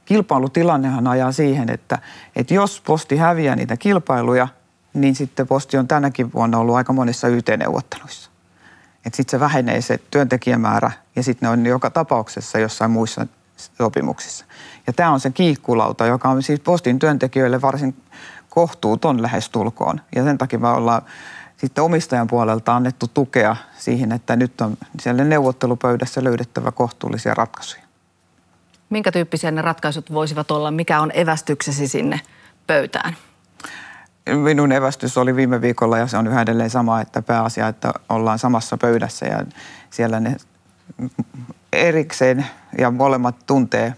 kilpailutilannehan 0.06 1.08
ajaa 1.08 1.32
siihen, 1.32 1.70
että, 1.70 2.00
että 2.36 2.54
jos 2.54 2.82
posti 2.82 3.18
häviää 3.18 3.56
niitä 3.56 3.78
kilpailuja, 3.78 4.48
niin 4.94 5.16
sitten 5.16 5.48
posti 5.48 5.78
on 5.78 5.88
tänäkin 5.88 6.34
vuonna 6.34 6.58
ollut 6.58 6.76
aika 6.76 6.94
monissa 6.94 7.28
YT-neuvotteluissa. 7.28 8.32
Että 9.06 9.18
sitten 9.18 9.32
se 9.32 9.40
vähenee 9.40 9.82
se 9.82 10.00
työntekijämäärä 10.12 10.92
ja 11.16 11.24
sitten 11.24 11.48
ne 11.48 11.54
on 11.54 11.66
joka 11.66 11.90
tapauksessa 11.90 12.60
jossain 12.60 12.92
muissa 12.92 13.28
sopimuksissa. 13.78 14.46
Ja 14.88 14.94
tämä 14.94 15.12
on 15.12 15.20
se 15.20 15.30
kiikkulauta, 15.30 16.06
joka 16.06 16.30
on 16.30 16.44
siis 16.44 16.60
postin 16.60 17.00
työntekijöille 17.00 17.62
varsin 17.62 17.96
kohtuuton 18.50 19.22
lähestulkoon. 19.22 20.02
Ja 20.16 20.24
sen 20.24 20.38
takia 20.38 20.60
me 20.60 20.68
ollaan 20.68 21.02
sitten 21.58 21.84
omistajan 21.84 22.28
puolelta 22.28 22.76
annettu 22.76 23.08
tukea 23.08 23.56
siihen, 23.78 24.12
että 24.12 24.36
nyt 24.36 24.62
on 24.62 24.78
siellä 25.00 25.24
neuvottelupöydässä 25.24 26.24
löydettävä 26.24 26.72
kohtuullisia 26.72 27.34
ratkaisuja. 27.34 27.83
Minkä 28.94 29.12
tyyppisiä 29.12 29.52
ne 29.52 29.62
ratkaisut 29.62 30.14
voisivat 30.14 30.52
olla? 30.52 30.72
Mikä 30.72 31.02
on 31.02 31.12
evästyksesi 31.14 31.88
sinne 31.88 32.20
pöytään? 32.68 33.16
Minun 34.30 34.72
evästys 34.72 35.18
oli 35.18 35.36
viime 35.36 35.62
viikolla 35.62 35.98
ja 35.98 36.08
se 36.08 36.18
on 36.18 36.28
yhä 36.28 36.42
edelleen 36.42 36.70
sama, 36.70 37.02
että 37.02 37.22
pääasia, 37.22 37.68
että 37.68 37.94
ollaan 38.10 38.40
samassa 38.40 38.78
pöydässä 38.78 39.26
ja 39.26 39.46
siellä 39.90 40.20
ne 40.20 40.38
erikseen 41.74 42.46
ja 42.78 42.92
molemmat 42.92 43.36
tuntee 43.48 43.94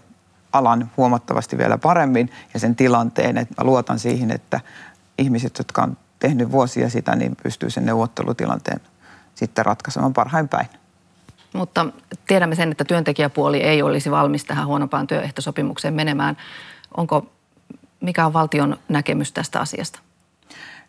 alan 0.52 0.90
huomattavasti 0.96 1.58
vielä 1.58 1.78
paremmin 1.78 2.30
ja 2.54 2.60
sen 2.60 2.76
tilanteen, 2.76 3.38
että 3.38 3.54
mä 3.58 3.66
luotan 3.66 3.98
siihen, 3.98 4.30
että 4.30 4.60
ihmiset, 5.18 5.58
jotka 5.58 5.82
on 5.82 5.96
tehnyt 6.18 6.52
vuosia 6.52 6.90
sitä, 6.90 7.16
niin 7.16 7.36
pystyy 7.42 7.70
sen 7.70 7.86
neuvottelutilanteen 7.86 8.80
sitten 9.34 9.66
ratkaisemaan 9.66 10.12
parhain 10.12 10.48
päin. 10.48 10.66
Mutta 11.56 11.86
tiedämme 12.26 12.54
sen, 12.54 12.70
että 12.70 12.84
työntekijäpuoli 12.84 13.62
ei 13.62 13.82
olisi 13.82 14.10
valmis 14.10 14.44
tähän 14.44 14.66
huonompaan 14.66 15.06
työehtosopimukseen 15.06 15.94
menemään. 15.94 16.36
Onko, 16.96 17.26
mikä 18.00 18.26
on 18.26 18.32
valtion 18.32 18.76
näkemys 18.88 19.32
tästä 19.32 19.60
asiasta? 19.60 19.98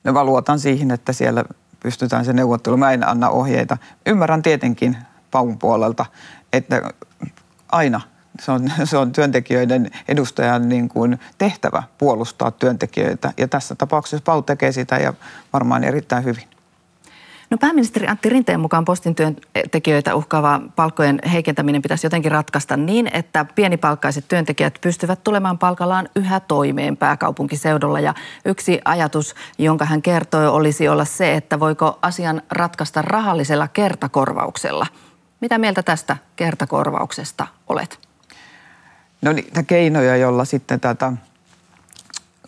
No 0.03 0.13
mä 0.13 0.23
luotan 0.23 0.59
siihen, 0.59 0.91
että 0.91 1.13
siellä 1.13 1.43
pystytään 1.79 2.25
se 2.25 2.33
neuvottelu. 2.33 2.77
Mä 2.77 2.91
en 2.91 3.07
anna 3.07 3.29
ohjeita. 3.29 3.77
Ymmärrän 4.05 4.41
tietenkin 4.41 4.97
Paun 5.31 5.57
puolelta, 5.57 6.05
että 6.53 6.81
aina 7.71 8.01
se 8.39 8.51
on, 8.51 8.71
se 8.83 8.97
on 8.97 9.11
työntekijöiden 9.11 9.91
edustajan 10.07 10.69
niin 10.69 10.89
kuin 10.89 11.19
tehtävä 11.37 11.83
puolustaa 11.97 12.51
työntekijöitä. 12.51 13.33
Ja 13.37 13.47
tässä 13.47 13.75
tapauksessa 13.75 14.23
Pau 14.25 14.41
tekee 14.41 14.71
sitä 14.71 14.97
ja 14.97 15.13
varmaan 15.53 15.83
erittäin 15.83 16.23
hyvin. 16.23 16.56
No 17.49 17.57
pääministeri 17.57 18.07
Antti 18.07 18.29
Rinteen 18.29 18.59
mukaan 18.59 18.85
postin 18.85 19.15
työntekijöitä 19.15 20.15
uhkaava 20.15 20.61
palkkojen 20.75 21.19
heikentäminen 21.31 21.81
pitäisi 21.81 22.05
jotenkin 22.05 22.31
ratkaista 22.31 22.77
niin, 22.77 23.09
että 23.13 23.45
pienipalkkaiset 23.55 24.25
työntekijät 24.27 24.77
pystyvät 24.81 25.23
tulemaan 25.23 25.57
palkallaan 25.57 26.09
yhä 26.15 26.39
toimeen 26.39 26.97
pääkaupunkiseudulla. 26.97 27.99
Ja 27.99 28.13
yksi 28.45 28.81
ajatus, 28.85 29.35
jonka 29.57 29.85
hän 29.85 30.01
kertoi, 30.01 30.47
olisi 30.47 30.87
olla 30.87 31.05
se, 31.05 31.33
että 31.33 31.59
voiko 31.59 31.99
asian 32.01 32.41
ratkaista 32.51 33.01
rahallisella 33.01 33.67
kertakorvauksella. 33.67 34.87
Mitä 35.41 35.57
mieltä 35.57 35.83
tästä 35.83 36.17
kertakorvauksesta 36.35 37.47
olet? 37.67 37.99
No 39.21 39.33
niitä 39.33 39.63
keinoja, 39.63 40.17
joilla 40.17 40.45
sitten 40.45 40.79
tätä 40.79 41.13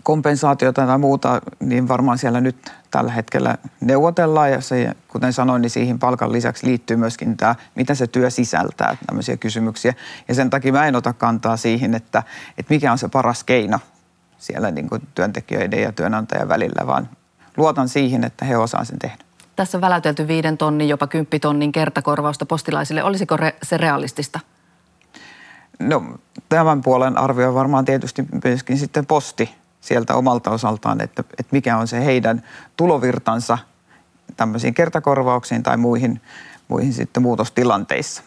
kompensaatiota 0.03 0.85
tai 0.85 0.97
muuta, 0.97 1.41
niin 1.59 1.87
varmaan 1.87 2.17
siellä 2.17 2.41
nyt 2.41 2.71
tällä 2.91 3.11
hetkellä 3.11 3.57
neuvotellaan. 3.81 4.51
Ja 4.51 4.61
se, 4.61 4.93
kuten 5.07 5.33
sanoin, 5.33 5.61
niin 5.61 5.69
siihen 5.69 5.99
palkan 5.99 6.31
lisäksi 6.31 6.67
liittyy 6.67 6.97
myöskin 6.97 7.37
tämä, 7.37 7.55
mitä 7.75 7.95
se 7.95 8.07
työ 8.07 8.29
sisältää, 8.29 8.97
tämmöisiä 9.07 9.37
kysymyksiä. 9.37 9.93
Ja 10.27 10.35
sen 10.35 10.49
takia 10.49 10.71
mä 10.71 10.85
en 10.85 10.95
ota 10.95 11.13
kantaa 11.13 11.57
siihen, 11.57 11.95
että, 11.95 12.23
että 12.57 12.73
mikä 12.73 12.91
on 12.91 12.97
se 12.97 13.07
paras 13.07 13.43
keino 13.43 13.79
siellä 14.37 14.71
niin 14.71 14.89
kuin 14.89 15.01
työntekijöiden 15.15 15.81
ja 15.81 15.91
työnantajan 15.91 16.49
välillä, 16.49 16.87
vaan 16.87 17.09
luotan 17.57 17.89
siihen, 17.89 18.23
että 18.23 18.45
he 18.45 18.57
osaavat 18.57 18.87
sen 18.87 18.99
tehdä. 18.99 19.23
Tässä 19.55 19.77
on 19.77 19.81
väläytelty 19.81 20.27
viiden 20.27 20.57
tonnin, 20.57 20.89
jopa 20.89 21.07
kymppitonnin 21.07 21.71
kertakorvausta 21.71 22.45
postilaisille. 22.45 23.03
Olisiko 23.03 23.37
se 23.63 23.77
realistista? 23.77 24.39
No 25.79 26.03
tämän 26.49 26.81
puolen 26.81 27.17
arvio 27.17 27.53
varmaan 27.53 27.85
tietysti 27.85 28.25
myöskin 28.43 28.77
sitten 28.77 29.05
posti 29.05 29.55
sieltä 29.81 30.15
omalta 30.15 30.51
osaltaan, 30.51 31.01
että, 31.01 31.23
että 31.39 31.51
mikä 31.51 31.77
on 31.77 31.87
se 31.87 32.05
heidän 32.05 32.43
tulovirtansa 32.77 33.57
tämmöisiin 34.37 34.73
kertakorvauksiin 34.73 35.63
tai 35.63 35.77
muihin, 35.77 36.21
muihin 36.67 36.93
sitten 36.93 37.23
muutostilanteissa. 37.23 38.23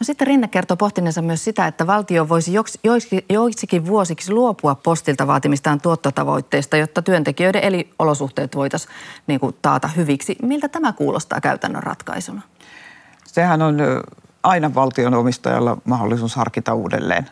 No 0.00 0.04
sitten 0.04 0.26
Rinne 0.26 0.48
kertoo 0.48 0.76
pohtineensa 0.76 1.22
myös 1.22 1.44
sitä, 1.44 1.66
että 1.66 1.86
valtio 1.86 2.28
voisi 2.28 2.52
joiksikin 3.28 3.86
vuosiksi 3.86 4.32
luopua 4.32 4.74
postilta 4.74 5.26
vaatimistaan 5.26 5.80
tuottotavoitteista, 5.80 6.76
jotta 6.76 7.02
työntekijöiden 7.02 7.64
eli 7.64 7.90
olosuhteet 7.98 8.56
voitaisiin 8.56 8.94
niin 9.26 9.40
kuin, 9.40 9.56
taata 9.62 9.88
hyviksi. 9.88 10.36
Miltä 10.42 10.68
tämä 10.68 10.92
kuulostaa 10.92 11.40
käytännön 11.40 11.82
ratkaisuna? 11.82 12.42
Sehän 13.24 13.62
on 13.62 13.78
aina 14.42 14.74
valtion 14.74 15.14
omistajalla 15.14 15.76
mahdollisuus 15.84 16.36
harkita 16.36 16.74
uudelleen. 16.74 17.26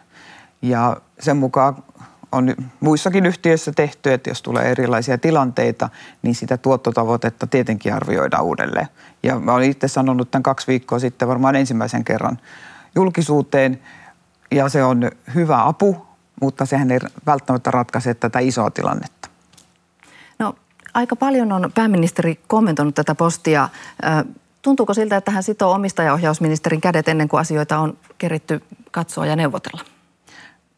Ja 0.62 0.97
sen 1.21 1.37
mukaan 1.37 1.77
on 2.32 2.54
muissakin 2.80 3.26
yhtiöissä 3.26 3.73
tehty, 3.73 4.12
että 4.12 4.30
jos 4.30 4.42
tulee 4.42 4.70
erilaisia 4.70 5.18
tilanteita, 5.18 5.88
niin 6.23 6.35
sitä 6.35 6.56
tuottotavoitetta 6.56 7.47
tietenkin 7.47 7.94
arvioidaan 7.94 8.44
uudelleen. 8.44 8.88
Ja 9.23 9.40
mä 9.40 9.54
olen 9.54 9.70
itse 9.70 9.88
sanonut 9.88 10.30
tämän 10.30 10.42
kaksi 10.42 10.66
viikkoa 10.66 10.99
sitten 10.99 11.28
varmaan 11.28 11.56
ensimmäisen 11.56 12.04
kerran 12.04 12.38
julkisuuteen, 12.94 13.80
ja 14.50 14.68
se 14.68 14.85
on 14.85 15.11
hyvä 15.35 15.66
apu, 15.66 16.06
mutta 16.40 16.66
sehän 16.66 16.90
ei 16.90 16.99
välttämättä 17.26 17.70
ratkaise 17.70 18.14
tätä 18.14 18.38
isoa 18.38 18.70
tilannetta. 18.70 19.28
No, 20.38 20.54
aika 20.94 21.16
paljon 21.16 21.52
on 21.52 21.73
pääministeri 21.75 22.40
kommentoinut 22.47 22.94
tätä 22.94 23.14
postia. 23.14 23.68
Tuntuuko 24.62 24.94
siltä, 24.94 25.16
että 25.16 25.30
hän 25.30 25.42
sitoo 25.42 25.73
omistajaohjausministerin 25.73 26.80
kädet 26.80 27.08
ennen 27.08 27.28
kuin 27.28 27.40
asioita 27.40 27.78
on 27.78 27.99
keritty 28.18 28.62
katsoa 28.90 29.26
ja 29.26 29.37
neuvotella? 29.37 29.98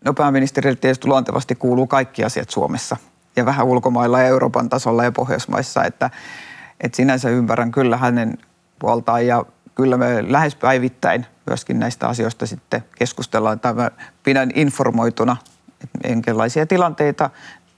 No 0.05 0.15
pääministerille 0.15 0.77
tietysti 0.77 1.09
luontevasti 1.09 1.55
kuuluu 1.55 1.87
kaikki 1.87 2.25
asiat 2.25 2.51
Suomessa 2.51 2.97
ja 3.37 3.45
vähän 3.45 3.67
ulkomailla 3.67 4.21
ja 4.21 4.27
Euroopan 4.27 4.69
tasolla 4.69 5.05
ja 5.05 5.13
Pohjoismaissa, 5.13 5.85
että, 5.85 6.11
että 6.81 6.97
sinänsä 6.97 7.31
ymmärrän 7.31 7.71
kyllä 7.71 7.97
hänen 7.97 8.39
puoltaan 8.79 9.27
ja 9.27 9.45
kyllä 9.75 9.97
me 9.97 10.33
lähes 10.33 10.55
päivittäin 10.55 11.27
myöskin 11.47 11.79
näistä 11.79 12.09
asioista 12.09 12.47
sitten 12.47 12.85
keskustellaan 12.99 13.61
tai 13.61 13.75
mä 13.75 13.91
pidän 14.23 14.51
informoituna, 14.55 15.37
että 15.85 16.09
minkälaisia 16.09 16.67
tilanteita 16.67 17.31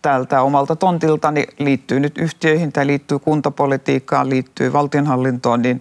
täältä 0.02 0.42
omalta 0.42 0.76
tontiltani 0.76 1.46
liittyy 1.58 2.00
nyt 2.00 2.18
yhtiöihin 2.18 2.72
tai 2.72 2.86
liittyy 2.86 3.18
kuntapolitiikkaan, 3.18 4.30
liittyy 4.30 4.72
valtionhallintoon, 4.72 5.62
niin, 5.62 5.80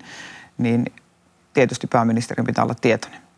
niin 0.58 0.86
tietysti 1.54 1.88
pääministerin 1.88 2.46
pitää 2.46 2.64
olla 2.64 2.76
tietoinen. 2.82 3.31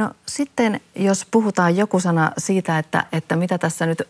No 0.00 0.10
sitten, 0.26 0.80
jos 0.94 1.26
puhutaan 1.30 1.76
joku 1.76 2.00
sana 2.00 2.32
siitä, 2.38 2.78
että, 2.78 3.04
että 3.12 3.36
mitä 3.36 3.58
tässä 3.58 3.86
nyt 3.86 4.02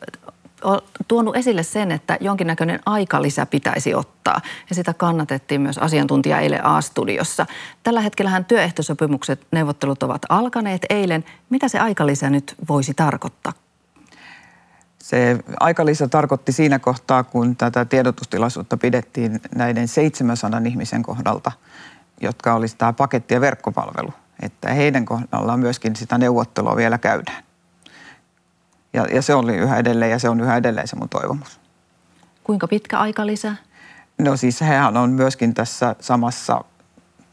on 0.64 0.80
tuonut 1.08 1.36
esille 1.36 1.62
sen, 1.62 1.92
että 1.92 2.18
jonkinnäköinen 2.20 2.80
aikalisä 2.86 3.46
pitäisi 3.46 3.94
ottaa. 3.94 4.40
Ja 4.68 4.74
sitä 4.74 4.94
kannatettiin 4.94 5.60
myös 5.60 5.78
asiantuntija 5.78 6.40
eilen 6.40 6.66
A-studiossa. 6.66 7.46
Tällä 7.82 8.00
hetkellähän 8.00 8.44
työehtosopimukset, 8.44 9.46
neuvottelut 9.52 10.02
ovat 10.02 10.22
alkaneet 10.28 10.86
eilen. 10.90 11.24
Mitä 11.50 11.68
se 11.68 11.78
aikalisä 11.78 12.30
nyt 12.30 12.54
voisi 12.68 12.94
tarkoittaa? 12.94 13.52
Se 14.98 15.38
aikalisä 15.60 16.08
tarkoitti 16.08 16.52
siinä 16.52 16.78
kohtaa, 16.78 17.24
kun 17.24 17.56
tätä 17.56 17.84
tiedotustilaisuutta 17.84 18.76
pidettiin 18.76 19.40
näiden 19.54 19.88
700 19.88 20.60
ihmisen 20.66 21.02
kohdalta, 21.02 21.52
jotka 22.20 22.54
olisi 22.54 22.76
tämä 22.76 22.92
paketti- 22.92 23.34
ja 23.34 23.40
verkkopalvelu 23.40 24.12
että 24.42 24.72
heidän 24.72 25.04
kohdallaan 25.04 25.60
myöskin 25.60 25.96
sitä 25.96 26.18
neuvottelua 26.18 26.76
vielä 26.76 26.98
käydään. 26.98 27.42
Ja, 28.92 29.06
ja 29.14 29.22
se 29.22 29.34
oli 29.34 29.56
yhä 29.56 29.76
edelleen 29.76 30.10
ja 30.10 30.18
se 30.18 30.28
on 30.28 30.40
yhä 30.40 30.56
edelleen 30.56 30.88
se 30.88 30.96
mun 30.96 31.08
toivomus. 31.08 31.60
Kuinka 32.44 32.68
pitkä 32.68 32.98
aika 32.98 33.26
lisää? 33.26 33.56
No 34.18 34.36
siis 34.36 34.60
hehän 34.60 34.96
on 34.96 35.10
myöskin 35.10 35.54
tässä 35.54 35.96
samassa 36.00 36.64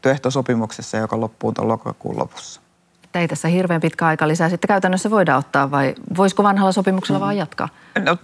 työehtosopimuksessa, 0.00 0.96
joka 0.96 1.20
loppuu 1.20 1.52
tuon 1.52 1.68
lokakuun 1.68 2.18
lopussa. 2.18 2.60
Että 3.04 3.18
ei 3.20 3.28
tässä 3.28 3.48
hirveän 3.48 3.80
pitkä 3.80 4.06
aika 4.06 4.28
lisää 4.28 4.48
sitten 4.48 4.68
käytännössä 4.68 5.10
voida 5.10 5.36
ottaa 5.36 5.70
vai 5.70 5.94
voisiko 6.16 6.42
vanhalla 6.42 6.72
sopimuksella 6.72 7.18
mm. 7.18 7.22
vaan 7.22 7.36
jatkaa? 7.36 7.68
No, 8.04 8.16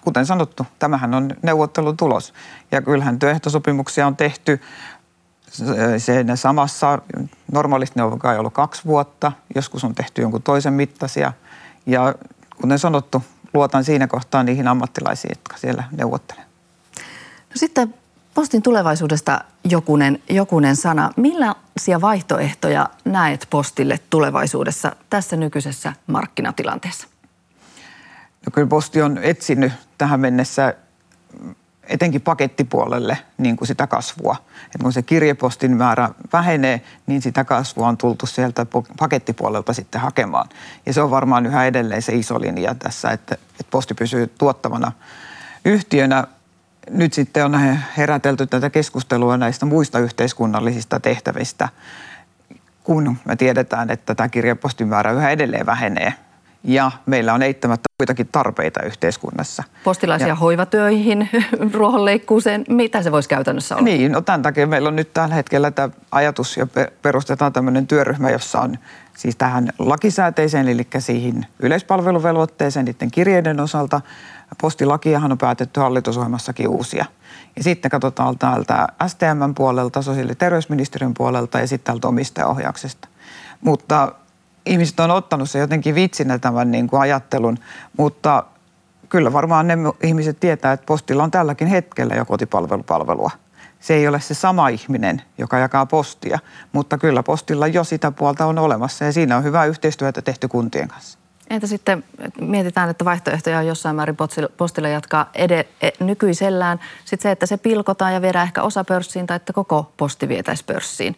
kuten 0.00 0.26
sanottu, 0.26 0.66
tämähän 0.78 1.14
on 1.14 1.30
neuvottelun 1.42 1.96
tulos. 1.96 2.34
Ja 2.72 2.82
kyllähän 2.82 3.18
työehtosopimuksia 3.18 4.06
on 4.06 4.16
tehty 4.16 4.60
siinä 5.98 6.36
samassa, 6.36 6.98
normaalisti 7.52 7.94
ne 7.96 8.02
on 8.02 8.18
kai 8.18 8.38
ollut 8.38 8.54
kaksi 8.54 8.84
vuotta, 8.84 9.32
joskus 9.54 9.84
on 9.84 9.94
tehty 9.94 10.22
jonkun 10.22 10.42
toisen 10.42 10.72
mittaisia. 10.72 11.32
Ja 11.86 12.14
kuten 12.60 12.78
sanottu, 12.78 13.24
luotan 13.54 13.84
siinä 13.84 14.06
kohtaa 14.06 14.42
niihin 14.42 14.68
ammattilaisiin, 14.68 15.30
jotka 15.30 15.56
siellä 15.56 15.84
neuvottelevat. 15.92 16.48
No 17.50 17.52
sitten 17.54 17.94
postin 18.34 18.62
tulevaisuudesta 18.62 19.40
jokunen, 19.64 20.22
jokunen 20.28 20.76
sana. 20.76 21.10
Millaisia 21.16 22.00
vaihtoehtoja 22.00 22.88
näet 23.04 23.46
postille 23.50 24.00
tulevaisuudessa 24.10 24.96
tässä 25.10 25.36
nykyisessä 25.36 25.92
markkinatilanteessa? 26.06 27.06
No 28.46 28.50
kyllä 28.52 28.66
posti 28.66 29.02
on 29.02 29.18
etsinyt 29.18 29.72
tähän 29.98 30.20
mennessä 30.20 30.74
etenkin 31.88 32.20
pakettipuolelle 32.20 33.18
niin 33.38 33.56
kuin 33.56 33.68
sitä 33.68 33.86
kasvua. 33.86 34.36
Et 34.74 34.82
kun 34.82 34.92
se 34.92 35.02
kirjepostin 35.02 35.76
määrä 35.76 36.10
vähenee, 36.32 36.80
niin 37.06 37.22
sitä 37.22 37.44
kasvua 37.44 37.88
on 37.88 37.96
tultu 37.96 38.26
sieltä 38.26 38.66
pakettipuolelta 38.98 39.72
sitten 39.72 40.00
hakemaan. 40.00 40.48
Ja 40.86 40.92
se 40.92 41.02
on 41.02 41.10
varmaan 41.10 41.46
yhä 41.46 41.66
edelleen 41.66 42.02
se 42.02 42.12
iso 42.12 42.40
linja 42.40 42.74
tässä, 42.74 43.10
että, 43.10 43.34
että 43.34 43.70
posti 43.70 43.94
pysyy 43.94 44.26
tuottavana 44.26 44.92
yhtiönä. 45.64 46.26
Nyt 46.90 47.12
sitten 47.12 47.44
on 47.44 47.78
herätelty 47.96 48.46
tätä 48.46 48.70
keskustelua 48.70 49.36
näistä 49.36 49.66
muista 49.66 49.98
yhteiskunnallisista 49.98 51.00
tehtävistä, 51.00 51.68
kun 52.84 53.16
me 53.24 53.36
tiedetään, 53.36 53.90
että 53.90 54.14
tämä 54.14 54.28
kirjepostin 54.28 54.88
määrä 54.88 55.12
yhä 55.12 55.30
edelleen 55.30 55.66
vähenee 55.66 56.14
ja 56.66 56.90
meillä 57.06 57.34
on 57.34 57.42
eittämättä 57.42 57.86
muitakin 57.98 58.28
tarpeita 58.32 58.82
yhteiskunnassa. 58.82 59.62
Postilaisia 59.84 60.28
ja, 60.28 60.34
hoivatöihin, 60.34 61.28
ruohonleikkuuseen, 61.74 62.64
mitä 62.68 63.02
se 63.02 63.12
voisi 63.12 63.28
käytännössä 63.28 63.74
olla? 63.74 63.84
Niin, 63.84 64.12
no 64.12 64.20
tämän 64.20 64.42
takia 64.42 64.66
meillä 64.66 64.88
on 64.88 64.96
nyt 64.96 65.12
tällä 65.14 65.34
hetkellä 65.34 65.70
tämä 65.70 65.88
ajatus 66.10 66.56
ja 66.56 66.66
perustetaan 67.02 67.52
tämmöinen 67.52 67.86
työryhmä, 67.86 68.30
jossa 68.30 68.60
on 68.60 68.78
siis 69.16 69.36
tähän 69.36 69.68
lakisääteiseen, 69.78 70.68
eli 70.68 70.86
siihen 70.98 71.46
yleispalveluvelvoitteeseen 71.60 72.84
niiden 72.84 73.10
kirjeiden 73.10 73.60
osalta. 73.60 74.00
Postilakiahan 74.60 75.32
on 75.32 75.38
päätetty 75.38 75.80
hallitusohjelmassakin 75.80 76.68
uusia. 76.68 77.04
Ja 77.56 77.62
sitten 77.62 77.90
katsotaan 77.90 78.38
täältä 78.38 78.86
STM 79.06 79.54
puolelta, 79.54 80.02
sosiaali- 80.02 80.30
ja 80.30 80.34
terveysministeriön 80.34 81.14
puolelta 81.14 81.60
ja 81.60 81.66
sitten 81.66 81.86
täältä 81.86 82.08
omistajaohjauksesta. 82.08 83.08
Mutta 83.60 84.12
ihmiset 84.66 85.00
on 85.00 85.10
ottanut 85.10 85.50
se 85.50 85.58
jotenkin 85.58 85.94
vitsinä 85.94 86.38
tämän 86.38 86.70
niin 86.70 86.86
kuin 86.86 87.00
ajattelun, 87.00 87.58
mutta 87.96 88.44
kyllä 89.08 89.32
varmaan 89.32 89.66
ne 89.66 89.74
ihmiset 90.02 90.40
tietää, 90.40 90.72
että 90.72 90.86
postilla 90.86 91.24
on 91.24 91.30
tälläkin 91.30 91.68
hetkellä 91.68 92.14
jo 92.14 92.24
kotipalvelupalvelua. 92.24 93.30
Se 93.80 93.94
ei 93.94 94.08
ole 94.08 94.20
se 94.20 94.34
sama 94.34 94.68
ihminen, 94.68 95.22
joka 95.38 95.58
jakaa 95.58 95.86
postia, 95.86 96.38
mutta 96.72 96.98
kyllä 96.98 97.22
postilla 97.22 97.66
jo 97.66 97.84
sitä 97.84 98.10
puolta 98.10 98.46
on 98.46 98.58
olemassa 98.58 99.04
ja 99.04 99.12
siinä 99.12 99.36
on 99.36 99.44
hyvää 99.44 99.64
yhteistyötä 99.64 100.22
tehty 100.22 100.48
kuntien 100.48 100.88
kanssa. 100.88 101.18
Entä 101.50 101.66
sitten 101.66 102.04
mietitään, 102.40 102.90
että 102.90 103.04
vaihtoehtoja 103.04 103.58
on 103.58 103.66
jossain 103.66 103.96
määrin 103.96 104.16
postilla 104.56 104.88
jatkaa 104.88 105.30
ed- 105.34 105.66
e, 105.82 105.90
nykyisellään. 106.00 106.80
Sitten 107.04 107.22
se, 107.22 107.30
että 107.30 107.46
se 107.46 107.56
pilkotaan 107.56 108.14
ja 108.14 108.22
viedään 108.22 108.46
ehkä 108.46 108.62
osa 108.62 108.84
pörssiin 108.84 109.26
tai 109.26 109.36
että 109.36 109.52
koko 109.52 109.92
posti 109.96 110.28
vietäisi 110.28 110.64
pörssiin. 110.64 111.16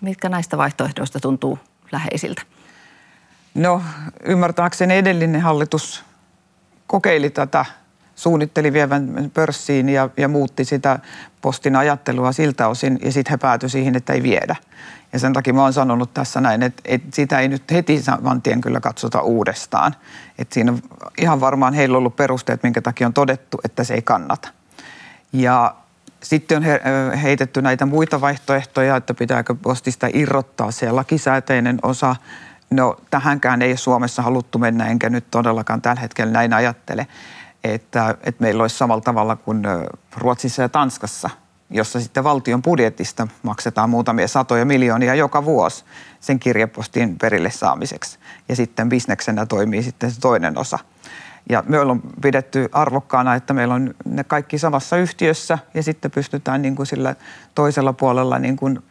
Mitkä 0.00 0.28
näistä 0.28 0.58
vaihtoehdoista 0.58 1.20
tuntuu 1.20 1.58
läheisiltä? 1.92 2.42
No 3.58 3.82
ymmärtääkseni 4.24 4.96
edellinen 4.96 5.40
hallitus 5.40 6.04
kokeili 6.86 7.30
tätä, 7.30 7.64
suunnitteli 8.14 8.72
vievän 8.72 9.30
pörssiin 9.34 9.88
ja, 9.88 10.10
ja 10.16 10.28
muutti 10.28 10.64
sitä 10.64 10.98
postin 11.40 11.76
ajattelua 11.76 12.32
siltä 12.32 12.68
osin 12.68 12.98
ja 13.02 13.12
sitten 13.12 13.30
he 13.30 13.36
päätyi 13.36 13.68
siihen, 13.68 13.96
että 13.96 14.12
ei 14.12 14.22
viedä. 14.22 14.56
Ja 15.12 15.18
sen 15.18 15.32
takia 15.32 15.54
mä 15.54 15.62
oon 15.62 15.72
sanonut 15.72 16.14
tässä 16.14 16.40
näin, 16.40 16.62
että, 16.62 16.82
että 16.84 17.08
sitä 17.12 17.40
ei 17.40 17.48
nyt 17.48 17.70
heti 17.70 18.02
saman 18.02 18.42
tien 18.42 18.60
kyllä 18.60 18.80
katsota 18.80 19.20
uudestaan. 19.20 19.94
Että 20.38 20.54
siinä 20.54 20.72
on 20.72 20.78
ihan 21.18 21.40
varmaan 21.40 21.74
heillä 21.74 21.98
ollut 21.98 22.16
perusteet, 22.16 22.62
minkä 22.62 22.80
takia 22.80 23.06
on 23.06 23.14
todettu, 23.14 23.58
että 23.64 23.84
se 23.84 23.94
ei 23.94 24.02
kannata. 24.02 24.48
Ja 25.32 25.74
sitten 26.22 26.58
on 26.58 26.64
heitetty 27.18 27.62
näitä 27.62 27.86
muita 27.86 28.20
vaihtoehtoja, 28.20 28.96
että 28.96 29.14
pitääkö 29.14 29.54
postista 29.54 30.08
irrottaa 30.12 30.70
se 30.70 30.90
lakisääteinen 30.92 31.78
osa 31.82 32.16
No 32.70 32.96
tähänkään 33.10 33.62
ei 33.62 33.76
Suomessa 33.76 34.22
haluttu 34.22 34.58
mennä, 34.58 34.86
enkä 34.86 35.10
nyt 35.10 35.30
todellakaan 35.30 35.82
tällä 35.82 36.00
hetkellä 36.00 36.32
näin 36.32 36.52
ajattele, 36.52 37.06
että, 37.64 38.10
että 38.10 38.42
meillä 38.42 38.62
olisi 38.62 38.76
samalla 38.76 39.00
tavalla 39.00 39.36
kuin 39.36 39.62
Ruotsissa 40.16 40.62
ja 40.62 40.68
Tanskassa, 40.68 41.30
jossa 41.70 42.00
sitten 42.00 42.24
valtion 42.24 42.62
budjetista 42.62 43.28
maksetaan 43.42 43.90
muutamia 43.90 44.28
satoja 44.28 44.64
miljoonia 44.64 45.14
joka 45.14 45.44
vuosi 45.44 45.84
sen 46.20 46.38
kirjepostin 46.38 47.18
perille 47.18 47.50
saamiseksi. 47.50 48.18
Ja 48.48 48.56
sitten 48.56 48.88
bisneksenä 48.88 49.46
toimii 49.46 49.82
sitten 49.82 50.10
se 50.10 50.20
toinen 50.20 50.58
osa. 50.58 50.78
Ja 51.50 51.64
me 51.66 51.80
ollaan 51.80 52.02
pidetty 52.22 52.68
arvokkaana, 52.72 53.34
että 53.34 53.54
meillä 53.54 53.74
on 53.74 53.94
ne 54.04 54.24
kaikki 54.24 54.58
samassa 54.58 54.96
yhtiössä 54.96 55.58
ja 55.74 55.82
sitten 55.82 56.10
pystytään 56.10 56.62
niin 56.62 56.76
kuin 56.76 56.86
sillä 56.86 57.14
toisella 57.54 57.92
puolella 57.92 58.38
niin 58.38 58.56
kuin 58.56 58.82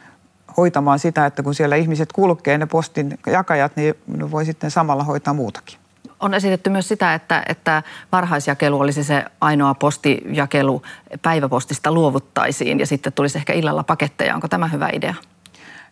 hoitamaan 0.58 1.00
sitä, 1.00 1.26
että 1.26 1.44
kun 1.44 1.56
siellä 1.56 1.76
ihmiset 1.76 2.12
kulkee, 2.12 2.58
ne 2.58 2.66
postin 2.66 3.20
jakajat, 3.28 3.76
niin 3.76 3.94
ne 4.08 4.32
voi 4.32 4.46
sitten 4.46 4.72
samalla 4.72 5.04
hoitaa 5.04 5.34
muutakin. 5.34 5.78
On 6.20 6.34
esitetty 6.34 6.70
myös 6.70 6.88
sitä, 6.88 7.14
että, 7.14 7.44
että 7.50 7.84
varhaisjakelu 8.12 8.80
olisi 8.80 9.04
se 9.04 9.26
ainoa 9.42 9.74
postijakelu, 9.74 10.82
päiväpostista 11.22 11.92
luovuttaisiin 11.92 12.80
ja 12.80 12.88
sitten 12.88 13.14
tulisi 13.14 13.38
ehkä 13.38 13.54
illalla 13.54 13.84
paketteja. 13.84 14.36
Onko 14.36 14.48
tämä 14.48 14.68
hyvä 14.68 14.90
idea? 14.94 15.14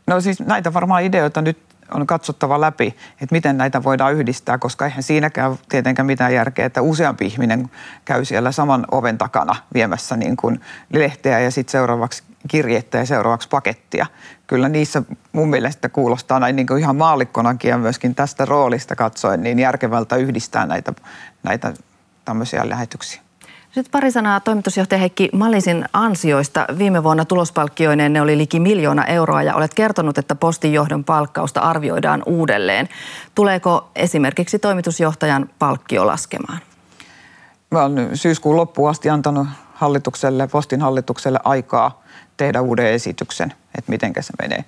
No 0.07 0.21
siis 0.21 0.39
näitä 0.39 0.73
varmaan 0.73 1.03
ideoita 1.03 1.41
nyt 1.41 1.57
on 1.91 2.07
katsottava 2.07 2.61
läpi, 2.61 2.95
että 3.21 3.35
miten 3.35 3.57
näitä 3.57 3.83
voidaan 3.83 4.13
yhdistää, 4.13 4.57
koska 4.57 4.85
eihän 4.85 5.03
siinäkään 5.03 5.55
tietenkään 5.69 6.05
mitään 6.05 6.33
järkeä, 6.33 6.65
että 6.65 6.81
useampi 6.81 7.25
ihminen 7.25 7.69
käy 8.05 8.25
siellä 8.25 8.51
saman 8.51 8.85
oven 8.91 9.17
takana 9.17 9.55
viemässä 9.73 10.17
niin 10.17 10.37
kuin 10.37 10.61
lehteä 10.93 11.39
ja 11.39 11.51
sitten 11.51 11.71
seuraavaksi 11.71 12.23
kirjettä 12.47 12.97
ja 12.97 13.05
seuraavaksi 13.05 13.49
pakettia. 13.49 14.05
Kyllä 14.47 14.69
niissä 14.69 15.03
mun 15.31 15.49
mielestä 15.49 15.89
kuulostaa 15.89 16.39
näin 16.39 16.55
niin 16.55 16.67
kuin 16.67 16.79
ihan 16.79 16.95
maallikkonakin 16.95 17.69
ja 17.69 17.77
myöskin 17.77 18.15
tästä 18.15 18.45
roolista 18.45 18.95
katsoen 18.95 19.43
niin 19.43 19.59
järkevältä 19.59 20.15
yhdistää 20.15 20.65
näitä, 20.65 20.93
näitä 21.43 21.73
tämmöisiä 22.25 22.69
lähetyksiä. 22.69 23.21
Sitten 23.75 23.91
pari 23.91 24.11
sanaa 24.11 24.39
toimitusjohtaja 24.39 24.99
Heikki 24.99 25.29
Malisin 25.33 25.85
ansioista. 25.93 26.65
Viime 26.77 27.03
vuonna 27.03 27.25
tulospalkkioineen 27.25 28.13
ne 28.13 28.21
oli 28.21 28.37
liki 28.37 28.59
miljoona 28.59 29.05
euroa 29.05 29.43
ja 29.43 29.55
olet 29.55 29.73
kertonut, 29.73 30.17
että 30.17 30.35
postin 30.35 30.73
johdon 30.73 31.03
palkkausta 31.03 31.59
arvioidaan 31.59 32.23
uudelleen. 32.25 32.89
Tuleeko 33.35 33.89
esimerkiksi 33.95 34.59
toimitusjohtajan 34.59 35.49
palkkio 35.59 36.07
laskemaan? 36.07 36.59
Mä 37.71 37.83
olen 37.83 38.17
syyskuun 38.17 38.55
loppuun 38.55 38.89
asti 38.89 39.09
antanut 39.09 39.47
hallitukselle, 39.73 40.47
postin 40.47 40.81
hallitukselle 40.81 41.39
aikaa 41.43 42.01
tehdä 42.37 42.61
uuden 42.61 42.85
esityksen, 42.85 43.53
että 43.77 43.91
miten 43.91 44.13
se 44.19 44.33
menee. 44.41 44.65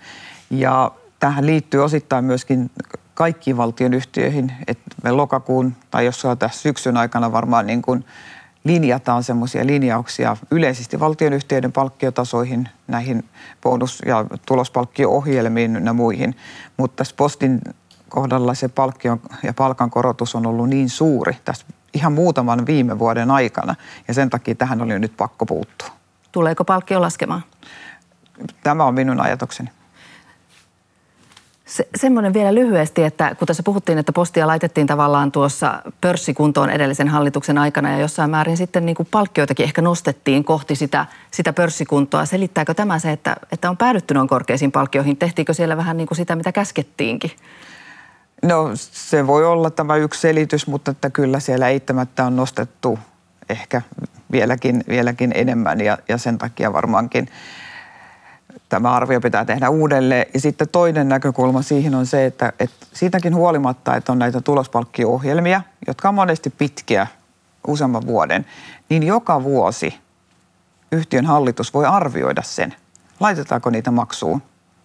Ja 0.49 0.91
tähän 1.19 1.45
liittyy 1.45 1.83
osittain 1.83 2.25
myöskin 2.25 2.71
kaikkiin 3.13 3.57
valtionyhtiöihin, 3.57 4.51
että 4.67 4.95
me 5.03 5.11
lokakuun 5.11 5.75
tai 5.91 6.05
jos 6.05 6.23
tässä 6.39 6.61
syksyn 6.61 6.97
aikana 6.97 7.31
varmaan 7.31 7.67
niin 7.67 7.81
kuin 7.81 8.05
linjataan 8.63 9.23
semmoisia 9.23 9.65
linjauksia 9.65 10.37
yleisesti 10.51 10.99
valtionyhtiöiden 10.99 11.71
palkkiotasoihin, 11.71 12.69
näihin 12.87 13.23
bonus- 13.63 14.01
ja 14.05 14.25
tulospalkkio-ohjelmiin 14.45 15.85
ja 15.85 15.93
muihin. 15.93 16.35
Mutta 16.77 16.95
tässä 16.95 17.15
postin 17.17 17.61
kohdalla 18.09 18.53
se 18.53 18.67
palkkio 18.67 19.17
ja 19.43 19.53
palkankorotus 19.53 20.35
on 20.35 20.45
ollut 20.45 20.69
niin 20.69 20.89
suuri 20.89 21.37
tässä 21.45 21.65
ihan 21.93 22.13
muutaman 22.13 22.65
viime 22.65 22.99
vuoden 22.99 23.31
aikana 23.31 23.75
ja 24.07 24.13
sen 24.13 24.29
takia 24.29 24.55
tähän 24.55 24.81
oli 24.81 24.99
nyt 24.99 25.17
pakko 25.17 25.45
puuttua. 25.45 25.96
Tuleeko 26.37 26.65
palkkio 26.65 27.01
laskemaan? 27.01 27.43
Tämä 28.63 28.85
on 28.85 28.93
minun 28.93 29.21
ajatukseni. 29.21 29.69
Se, 31.65 31.87
semmoinen 31.95 32.33
vielä 32.33 32.55
lyhyesti, 32.55 33.03
että 33.03 33.35
kun 33.35 33.47
tässä 33.47 33.63
puhuttiin, 33.63 33.97
että 33.97 34.13
postia 34.13 34.47
laitettiin 34.47 34.87
tavallaan 34.87 35.31
tuossa 35.31 35.81
pörssikuntoon 36.01 36.69
edellisen 36.69 37.07
hallituksen 37.07 37.57
aikana 37.57 37.91
ja 37.91 37.99
jossain 37.99 38.29
määrin 38.29 38.57
sitten 38.57 38.85
niin 38.85 38.95
kuin 38.95 39.07
palkkioitakin 39.11 39.63
ehkä 39.63 39.81
nostettiin 39.81 40.43
kohti 40.43 40.75
sitä, 40.75 41.05
sitä 41.31 41.53
pörssikuntoa. 41.53 42.25
Selittääkö 42.25 42.73
tämä 42.73 42.99
se, 42.99 43.11
että, 43.11 43.35
että 43.51 43.69
on 43.69 43.77
päädytty 43.77 44.13
noin 44.13 44.27
korkeisiin 44.27 44.71
palkkioihin? 44.71 45.17
Tehtiinkö 45.17 45.53
siellä 45.53 45.77
vähän 45.77 45.97
niin 45.97 46.07
kuin 46.07 46.15
sitä, 46.15 46.35
mitä 46.35 46.51
käskettiinkin? 46.51 47.31
No 48.43 48.71
se 48.75 49.27
voi 49.27 49.45
olla 49.45 49.69
tämä 49.69 49.95
yksi 49.95 50.21
selitys, 50.21 50.67
mutta 50.67 50.91
että 50.91 51.09
kyllä 51.09 51.39
siellä 51.39 51.69
eittämättä 51.69 52.25
on 52.25 52.35
nostettu 52.35 52.99
ehkä 53.49 53.81
vieläkin, 54.31 54.83
vieläkin 54.89 55.31
enemmän 55.35 55.81
ja, 55.81 55.97
ja 56.09 56.17
sen 56.17 56.37
takia 56.37 56.73
varmaankin 56.73 57.29
tämä 58.69 58.91
arvio 58.91 59.21
pitää 59.21 59.45
tehdä 59.45 59.69
uudelleen. 59.69 60.25
Ja 60.33 60.39
sitten 60.39 60.69
toinen 60.69 61.09
näkökulma 61.09 61.61
siihen 61.61 61.95
on 61.95 62.05
se, 62.05 62.25
että, 62.25 62.53
että 62.59 62.85
siitäkin 62.93 63.35
huolimatta, 63.35 63.95
että 63.95 64.11
on 64.11 64.19
näitä 64.19 64.41
tulospalkkio-ohjelmia, 64.41 65.61
jotka 65.87 66.09
on 66.09 66.15
monesti 66.15 66.49
pitkiä, 66.49 67.07
useamman 67.67 68.07
vuoden, 68.07 68.45
niin 68.89 69.03
joka 69.03 69.43
vuosi 69.43 69.99
yhtiön 70.91 71.25
hallitus 71.25 71.73
voi 71.73 71.85
arvioida 71.85 72.41
sen, 72.41 72.75
laitetaanko 73.19 73.69
niitä 73.69 73.91
maksuun 73.91 74.41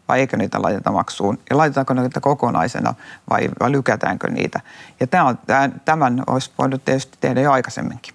vai 0.09 0.21
eikö 0.21 0.37
niitä 0.37 0.63
laiteta 0.63 0.93
maksuun 0.93 1.39
ja 1.51 1.57
laitetaanko 1.57 1.95
niitä 1.95 2.21
kokonaisena 2.21 2.95
vai, 3.31 3.49
vai 3.61 3.73
lykätäänkö 3.73 4.31
niitä. 4.31 4.61
Ja 5.01 5.07
tämän, 5.07 5.39
tämän 5.85 6.23
olisi 6.27 6.51
voinut 6.59 6.85
tietysti 6.85 7.19
tehdä 7.21 7.41
jo 7.41 7.53
aikaisemminkin. 7.53 8.15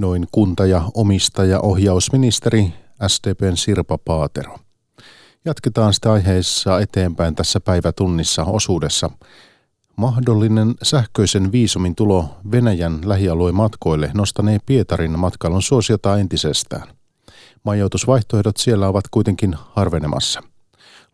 Noin 0.00 0.26
kunta- 0.32 0.66
ja 0.66 0.82
omistaja-ohjausministeri 0.94 2.72
SDPn 3.08 3.56
Sirpa 3.56 3.98
Paatero. 3.98 4.56
Jatketaan 5.44 5.94
sitä 5.94 6.12
aiheessa 6.12 6.80
eteenpäin 6.80 7.34
tässä 7.34 7.60
päivätunnissa 7.60 8.44
osuudessa. 8.44 9.10
Mahdollinen 9.96 10.74
sähköisen 10.82 11.52
viisumin 11.52 11.94
tulo 11.94 12.28
Venäjän 12.50 13.00
lähialueen 13.04 13.54
matkoille 13.54 14.10
nostanee 14.14 14.58
Pietarin 14.66 15.18
matkailun 15.18 15.62
suosiota 15.62 16.18
entisestään. 16.18 16.88
Majoitusvaihtoehdot 17.64 18.56
siellä 18.56 18.88
ovat 18.88 19.04
kuitenkin 19.10 19.54
harvenemassa. 19.58 20.42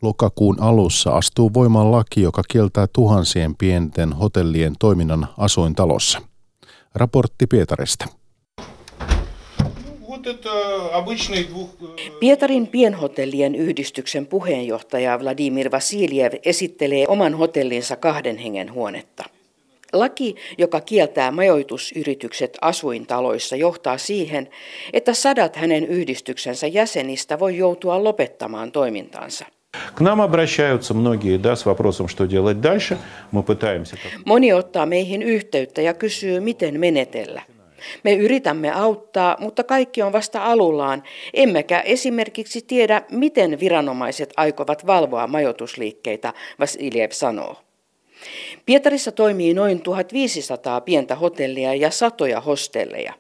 Lokakuun 0.03 0.63
alussa 0.63 1.11
astuu 1.11 1.55
voimaan 1.55 1.93
laki, 1.93 2.23
joka 2.23 2.43
kieltää 2.49 2.87
tuhansien 2.93 3.57
pienten 3.57 4.13
hotellien 4.13 4.75
toiminnan 4.79 5.29
asuintalossa. 5.39 6.23
Raportti 6.95 7.47
Pietarista. 7.47 8.07
Pietarin 12.20 12.68
pienhotellien 12.68 13.56
yhdistyksen 13.56 14.26
puheenjohtaja 14.26 15.20
Vladimir 15.20 15.72
Vasiljev 15.72 16.34
esittelee 16.46 17.06
oman 17.08 17.34
hotellinsa 17.34 17.96
kahden 17.96 18.38
hengen 18.38 18.74
huonetta. 18.74 19.24
Laki, 19.94 20.36
joka 20.58 20.82
kieltää 20.82 21.32
majoitusyritykset 21.32 22.58
asuintaloissa, 22.62 23.56
johtaa 23.56 23.98
siihen, 23.98 24.50
että 24.94 25.14
sadat 25.14 25.56
hänen 25.56 25.86
yhdistyksensä 25.86 26.68
jäsenistä 26.68 27.40
voi 27.40 27.58
joutua 27.58 28.04
lopettamaan 28.04 28.72
toimintansa. 28.72 29.46
К 29.96 30.02
нам 30.02 30.20
обращаются 30.20 30.94
многие 30.94 31.38
да, 31.38 31.56
с 31.56 31.66
вопросом, 31.66 32.08
что 32.10 32.26
делать 32.28 32.60
дальше. 32.60 32.98
Мы 33.32 33.44
пытаемся... 33.44 33.98
Moni 34.26 34.54
ottaa 34.54 34.86
meihin 34.86 35.24
yhteyttä 35.24 35.82
ja 35.82 35.94
kysyy, 35.94 36.40
miten 36.40 36.80
menetellä. 36.80 37.42
Me 38.03 38.15
yritämme 38.15 38.71
auttaa, 38.73 39.37
mutta 39.41 39.65
kaikki 39.65 40.03
on 40.03 40.13
vasta 40.13 40.45
alullaan, 40.45 41.03
emmekä 41.35 41.81
esimerkiksi 41.81 42.63
tiedä, 42.67 43.03
miten 43.11 43.61
viranomaiset 43.61 44.33
aikovat 44.37 44.87
valvoa 44.87 45.27
majoitusliikkeitä, 45.27 46.33
Vasiljev 46.61 47.11
sanoo. 47.11 47.57
Pietarissa 48.67 49.13
toimii 49.13 49.55
noin 49.55 49.83
1500 49.83 50.81
pientä 50.81 51.15
hotellia 51.15 51.75
ja 51.75 51.91
satoja 51.91 52.41
hostelleja. 52.41 53.13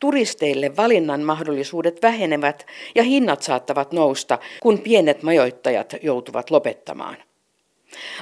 Turisteille 0.00 0.76
valinnan 0.76 1.20
mahdollisuudet 1.20 2.02
vähenevät 2.02 2.66
ja 2.94 3.02
hinnat 3.02 3.42
saattavat 3.42 3.92
nousta, 3.92 4.38
kun 4.60 4.78
pienet 4.78 5.22
majoittajat 5.22 5.94
joutuvat 6.02 6.50
lopettamaan. 6.50 7.16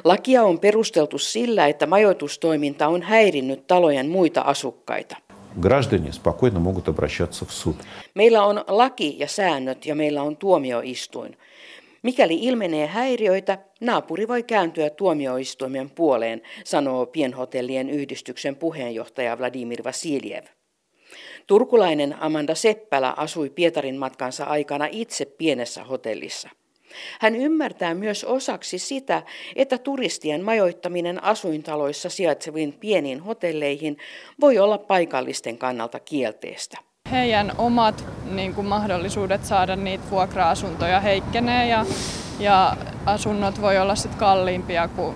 Lakia 0.05 0.43
on 0.43 0.61
perusteltu 0.61 1.19
sillä, 1.19 1.67
että 1.67 1.87
majoitustoiminta 1.87 2.89
on 2.89 3.03
häirinnyt 3.03 3.67
talojen 3.67 4.09
muita 4.09 4.41
asukkaita 4.41 5.17
граждане 5.56 6.12
спокойно 6.12 6.60
могут 6.60 6.90
обращаться 6.90 7.46
в 7.46 7.52
суд. 7.52 7.76
Meillä 8.16 8.44
on 8.44 8.64
laki 8.68 9.16
ja 9.20 9.28
säännöt 9.28 9.86
ja 9.86 9.96
meillä 9.96 10.22
on 10.22 10.38
tuomioistuin. 10.38 11.38
Mikäli 12.04 12.36
ilmenee 12.36 12.88
häiriöitä, 12.88 13.58
naapuri 13.82 14.28
voi 14.28 14.44
kääntyä 14.44 14.90
tuomioistuimen 14.90 15.90
puoleen, 15.90 16.42
sanoo 16.64 17.06
pienhotellien 17.06 17.90
yhdistyksen 17.90 18.56
puheenjohtaja 18.56 19.38
Vladimir 19.38 19.84
Vasiljev. 19.84 20.46
Turkulainen 21.48 22.16
Amanda 22.22 22.56
Seppälä 22.56 23.14
asui 23.18 23.50
Pietarin 23.50 23.98
matkansa 23.98 24.44
aikana 24.44 24.88
itse 24.92 25.26
pienessä 25.26 25.84
hotellissa. 25.84 26.50
Hän 27.21 27.37
ymmärtää 27.37 27.95
myös 27.95 28.25
osaksi 28.25 28.79
sitä, 28.79 29.23
että 29.57 29.79
turistien 29.79 30.45
majoittaminen 30.45 31.25
asuintaloissa 31.25 32.09
sijaitseviin 32.09 32.73
pieniin 32.73 33.21
hotelleihin 33.21 33.99
voi 34.41 34.59
olla 34.59 34.79
paikallisten 34.79 35.59
kannalta 35.59 36.01
kielteistä. 36.01 36.79
Heidän 37.11 37.53
omat 37.59 38.05
niin 38.31 38.55
kuin, 38.55 38.67
mahdollisuudet 38.67 39.45
saada 39.45 39.77
niitä 39.77 40.05
vuokra-asuntoja 40.11 41.01
heikkenee 41.01 41.69
ja, 41.69 41.87
ja 42.41 42.77
asunnot 43.07 43.61
voi 43.61 43.79
olla 43.79 43.95
sit 43.95 44.15
kalliimpia, 44.15 44.89
kun 44.89 45.15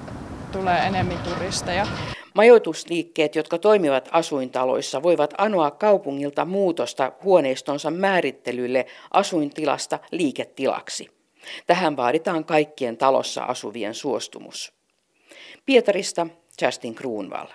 tulee 0.52 0.78
enemmän 0.78 1.18
turisteja. 1.18 1.86
Majoitusliikkeet, 2.34 3.34
jotka 3.34 3.58
toimivat 3.58 4.08
asuintaloissa, 4.12 5.02
voivat 5.02 5.34
anoa 5.38 5.70
kaupungilta 5.70 6.44
muutosta 6.44 7.12
huoneistonsa 7.24 7.90
määrittelylle 7.90 8.86
asuintilasta 9.10 9.98
liiketilaksi. 10.10 11.13
Tähän 11.66 11.96
vaaditaan 11.96 12.44
kaikkien 12.44 12.96
talossa 12.96 13.44
asuvien 13.44 13.94
suostumus. 13.94 14.72
Pietarista 15.66 16.26
Justin 16.62 16.94
Kruunval. 16.94 17.46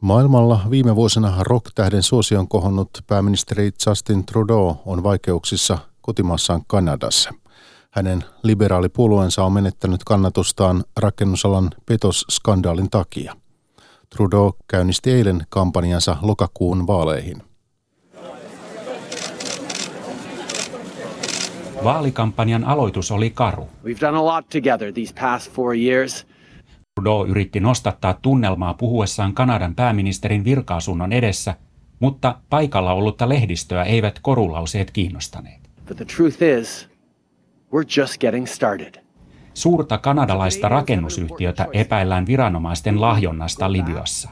Maailmalla 0.00 0.60
viime 0.70 0.96
vuosina 0.96 1.36
rock-tähden 1.40 2.02
suosion 2.02 2.48
kohonnut 2.48 2.90
pääministeri 3.06 3.70
Justin 3.86 4.26
Trudeau 4.26 4.74
on 4.86 5.02
vaikeuksissa 5.02 5.78
kotimaassaan 6.00 6.62
Kanadassa. 6.66 7.30
Hänen 7.90 8.24
liberaalipuolueensa 8.42 9.44
on 9.44 9.52
menettänyt 9.52 10.04
kannatustaan 10.04 10.84
rakennusalan 10.96 11.70
petosskandaalin 11.86 12.90
takia. 12.90 13.36
Trudeau 14.16 14.52
käynnisti 14.68 15.12
eilen 15.12 15.46
kampanjansa 15.48 16.16
lokakuun 16.22 16.86
vaaleihin– 16.86 17.42
Vaalikampanjan 21.86 22.64
aloitus 22.64 23.10
oli 23.10 23.30
karu. 23.30 23.68
We've 23.84 24.00
done 24.00 24.18
a 24.18 24.24
lot 24.24 24.48
together 24.48 24.92
these 24.92 25.14
past 25.20 25.52
four 25.52 25.76
years. 25.76 26.26
Trudeau 26.94 27.26
yritti 27.26 27.60
nostattaa 27.60 28.14
tunnelmaa 28.22 28.74
puhuessaan 28.74 29.34
Kanadan 29.34 29.74
pääministerin 29.74 30.44
virkaasunnon 30.44 31.12
edessä, 31.12 31.54
mutta 32.00 32.38
paikalla 32.50 32.92
ollutta 32.92 33.28
lehdistöä 33.28 33.84
eivät 33.84 34.18
korulauseet 34.22 34.90
kiinnostaneet. 34.90 35.60
But 35.88 35.96
the 35.96 36.04
truth 36.04 36.42
is, 36.60 36.88
we're 37.74 38.00
just 38.00 38.18
getting 38.18 38.46
started. 38.46 38.94
Suurta 39.54 39.98
kanadalaista 39.98 40.68
rakennusyhtiötä 40.68 41.66
epäillään 41.72 42.26
viranomaisten 42.26 43.00
lahjonnasta 43.00 43.72
Libyassa. 43.72 44.28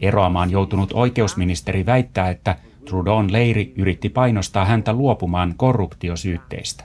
Eroamaan 0.00 0.50
joutunut 0.50 0.90
oikeusministeri 0.92 1.86
väittää, 1.86 2.30
että 2.30 2.56
Trudeau'n 2.88 3.32
leiri 3.32 3.72
yritti 3.76 4.08
painostaa 4.08 4.64
häntä 4.64 4.92
luopumaan 4.92 5.54
korruptiosyytteistä. 5.56 6.84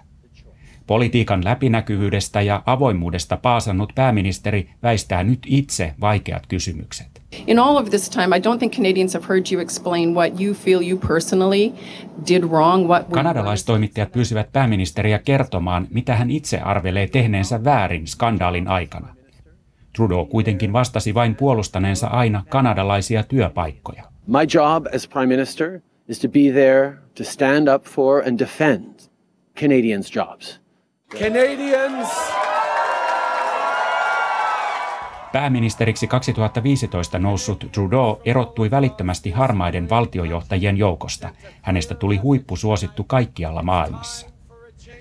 Politiikan 0.88 1.46
läpinäkyvyydestä 1.46 2.42
ja 2.42 2.64
avoimuudesta 2.66 3.38
paasannut 3.38 3.92
pääministeri 3.96 4.70
väistää 4.84 5.24
nyt 5.24 5.40
itse 5.46 5.94
vaikeat 6.02 6.48
kysymykset. 6.48 7.22
In 7.48 7.60
all 7.60 7.78
of 7.78 7.90
this 7.90 8.10
time, 8.10 8.38
I 8.38 8.40
don't 8.40 8.58
think 8.58 8.74
Canadians 8.74 9.14
have 9.14 9.26
heard 9.30 9.46
you 9.52 9.62
explain 9.62 10.14
what 10.14 10.42
you 10.42 10.54
feel 10.54 10.82
you 10.90 11.00
personally 11.08 11.74
did 12.28 12.44
wrong. 12.44 12.88
What 12.88 13.08
Kanadalaistoimittajat 13.12 14.12
pyysivät 14.12 14.52
pääministeriä 14.52 15.20
kertomaan, 15.20 15.88
mitä 15.90 16.16
hän 16.16 16.32
itse 16.32 16.60
arvelee 16.60 17.08
tehneensä 17.08 17.64
väärin 17.64 18.08
skandaalin 18.08 18.68
aikana. 18.68 19.16
Trudeau 19.96 20.26
kuitenkin 20.26 20.74
vastasi 20.74 21.14
vain 21.14 21.36
puolustaneensa 21.36 22.08
aina 22.08 22.44
kanadalaisia 22.50 23.24
työpaikkoja. 23.24 24.04
My 24.28 24.40
job 24.54 24.86
as 24.96 25.08
prime 25.08 25.28
minister 25.28 25.80
is 26.08 26.20
to 26.20 26.28
be 26.28 26.52
there 26.52 26.98
to 27.16 27.24
stand 27.24 27.68
up 27.68 27.86
for 27.86 28.24
and 28.28 28.40
defend 28.40 29.10
Canadians' 29.60 30.16
jobs. 30.16 30.62
Canadians! 31.20 32.08
Pääministeriksi 35.34 36.08
2015 36.08 37.20
noussut 37.20 37.68
Trudeau 37.72 38.16
erottui 38.26 38.72
välittömästi 38.72 39.32
harmaiden 39.32 39.90
valtiojohtajien 39.90 40.78
joukosta. 40.78 41.30
Hänestä 41.62 41.96
tuli 41.96 42.18
huippusuosittu 42.18 43.04
kaikkialla 43.04 43.64
maailmassa. 43.64 44.28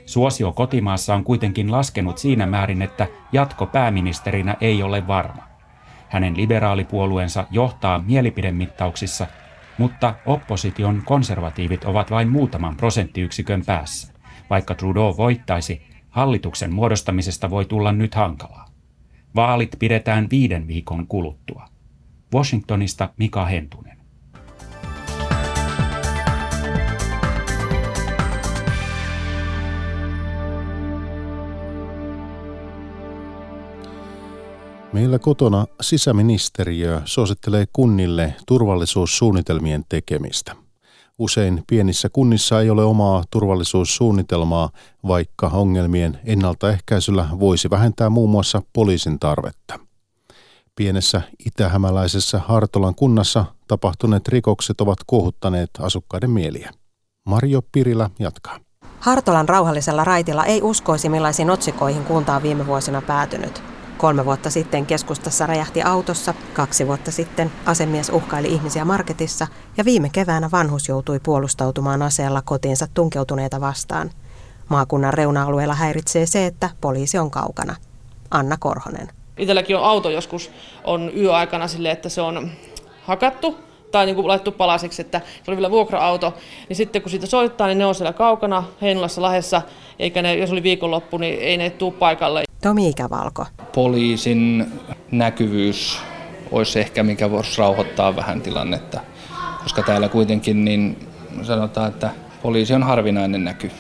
Suosio 0.07 0.53
kotimaassa 0.53 1.15
on 1.15 1.25
kuitenkin 1.25 1.73
laskenut 1.73 2.19
siinä 2.19 2.47
määrin, 2.47 2.83
että 2.83 3.07
jatko 3.33 3.67
pääministerinä 3.67 4.57
ei 4.61 4.83
ole 4.83 5.07
varma. 5.07 5.43
Hänen 6.09 6.37
liberaalipuolueensa 6.37 7.45
johtaa 7.51 8.03
mielipidemittauksissa, 8.07 9.27
mutta 9.79 10.15
opposition 10.27 11.03
konservatiivit 11.05 11.85
ovat 11.85 12.11
vain 12.11 12.29
muutaman 12.29 12.77
prosenttiyksikön 12.77 13.65
päässä. 13.65 14.13
Vaikka 14.51 14.75
Trudeau 14.75 15.17
voittaisi, 15.17 15.83
hallituksen 16.11 16.75
muodostamisesta 16.75 17.51
voi 17.51 17.65
tulla 17.65 17.93
nyt 17.93 18.15
hankalaa. 18.15 18.69
Vaalit 19.35 19.77
pidetään 19.79 20.27
viiden 20.31 20.69
viikon 20.69 21.07
kuluttua. 21.07 21.69
Washingtonista 22.35 23.09
Mika 23.17 23.45
Hentunen. 23.47 23.92
Meillä 34.93 35.19
kotona 35.19 35.67
sisäministeriö 35.81 37.03
suosittelee 37.05 37.65
kunnille 37.73 38.35
turvallisuussuunnitelmien 38.47 39.85
tekemistä. 39.89 40.57
Usein 41.19 41.65
pienissä 41.67 42.09
kunnissa 42.09 42.61
ei 42.61 42.71
ole 42.71 42.85
omaa 42.85 43.25
turvallisuussuunnitelmaa, 43.31 44.71
vaikka 45.07 45.47
ongelmien 45.47 46.21
ennaltaehkäisyllä 46.25 47.29
voisi 47.41 47.71
vähentää 47.71 48.11
muun 48.11 48.31
muassa 48.31 48.63
poliisin 48.73 49.19
tarvetta. 49.19 49.79
Pienessä 50.77 51.23
itähämäläisessä 51.47 52.39
Hartolan 52.39 52.95
kunnassa 52.95 53.45
tapahtuneet 53.69 54.29
rikokset 54.29 54.81
ovat 54.81 54.99
kohuttaneet 55.07 55.71
asukkaiden 55.79 56.31
mieliä. 56.31 56.71
Marjo 57.27 57.63
Pirilä 57.73 58.11
jatkaa. 58.19 58.59
Hartolan 59.01 59.49
rauhallisella 59.49 60.05
raitilla 60.05 60.45
ei 60.45 60.63
uskoisi 60.63 61.09
millaisiin 61.09 61.51
otsikoihin 61.51 62.05
kunta 62.05 62.37
on 62.37 62.43
viime 62.43 62.67
vuosina 62.67 63.03
päätynyt. 63.03 63.72
Kolme 64.03 64.25
vuotta 64.25 64.51
sitten 64.51 64.87
keskustassa 64.87 65.47
räjähti 65.47 65.83
autossa, 65.83 66.35
kaksi 66.53 66.87
vuotta 66.87 67.11
sitten 67.11 67.53
asemies 67.67 68.11
uhkaili 68.11 68.49
ihmisiä 68.49 68.85
marketissa 68.85 69.47
ja 69.77 69.85
viime 69.85 70.09
keväänä 70.13 70.51
vanhus 70.53 70.89
joutui 70.89 71.21
puolustautumaan 71.21 72.03
aseella 72.03 72.43
kotiinsa 72.45 72.87
tunkeutuneita 72.95 73.61
vastaan. 73.61 74.11
Maakunnan 74.69 75.15
reuna-alueella 75.15 75.75
häiritsee 75.75 76.27
se, 76.27 76.47
että 76.47 76.71
poliisi 76.81 77.19
on 77.19 77.31
kaukana. 77.31 77.77
Anna 78.31 78.57
Korhonen. 78.61 79.09
Itselläkin 79.39 79.77
on 79.77 79.85
auto 79.85 80.11
joskus 80.11 80.51
on 80.85 81.11
yöaikana 81.17 81.69
sille, 81.69 81.91
että 81.91 82.09
se 82.09 82.21
on 82.21 82.51
hakattu 83.03 83.57
tai 83.93 84.07
niin 84.07 84.17
kuin 84.17 84.29
laittu 84.29 84.53
palasiksi, 84.53 85.03
että 85.03 85.21
se 85.43 85.51
oli 85.51 85.57
vielä 85.57 85.71
vuokra-auto, 85.71 86.35
niin 86.69 86.77
sitten 86.77 87.03
kun 87.03 87.11
siitä 87.11 87.27
soittaa, 87.27 87.67
niin 87.67 87.79
ne 87.79 87.87
on 87.87 87.95
siellä 87.95 88.13
kaukana 88.13 88.65
Heinolassa 88.81 89.23
Lahdessa, 89.23 89.63
eikä 89.99 90.23
ne, 90.23 90.35
jos 90.35 90.53
oli 90.53 90.63
viikonloppu, 90.63 91.19
niin 91.19 91.39
ei 91.41 91.57
ne 91.57 91.71
tule 91.71 91.93
paikalle. 91.93 92.45
Tomi 92.63 92.89
Ikävalko. 92.89 93.47
Poliisin 93.75 94.67
näkyvyys 95.11 95.99
olisi 96.51 96.81
ehkä 96.81 97.03
mikä 97.03 97.31
voisi 97.31 97.59
rauhoittaa 97.59 98.17
vähän 98.17 98.41
tilannetta, 98.41 99.01
koska 99.63 99.83
täällä 99.83 100.09
kuitenkin 100.09 100.65
niin 100.65 101.09
sanotaan, 101.43 101.89
että 101.89 102.11
poliisi 102.43 102.75
on 102.75 102.83
harvinainen 102.83 103.45
näky. 103.45 103.71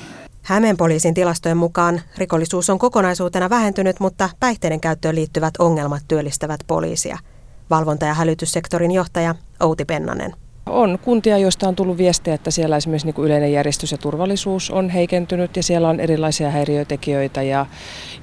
Hämeen 0.42 0.76
poliisin 0.76 1.14
tilastojen 1.14 1.56
mukaan 1.56 2.00
rikollisuus 2.18 2.70
on 2.70 2.78
kokonaisuutena 2.78 3.50
vähentynyt, 3.50 4.00
mutta 4.00 4.28
päihteiden 4.40 4.80
käyttöön 4.80 5.14
liittyvät 5.14 5.54
ongelmat 5.58 6.02
työllistävät 6.08 6.60
poliisia. 6.66 7.18
Valvonta- 7.70 8.06
ja 8.06 8.14
hälytyssektorin 8.14 8.90
johtaja 8.90 9.34
Outi 9.60 9.84
Pennanen. 9.84 10.34
On 10.66 10.98
kuntia, 11.02 11.38
joista 11.38 11.68
on 11.68 11.76
tullut 11.76 11.98
viestejä, 11.98 12.34
että 12.34 12.50
siellä 12.50 12.76
esimerkiksi 12.76 13.06
niin 13.06 13.14
kuin 13.14 13.26
yleinen 13.26 13.52
järjestys 13.52 13.92
ja 13.92 13.98
turvallisuus 13.98 14.70
on 14.70 14.90
heikentynyt 14.90 15.56
ja 15.56 15.62
siellä 15.62 15.88
on 15.88 16.00
erilaisia 16.00 16.50
häiriötekijöitä 16.50 17.42
ja, 17.42 17.66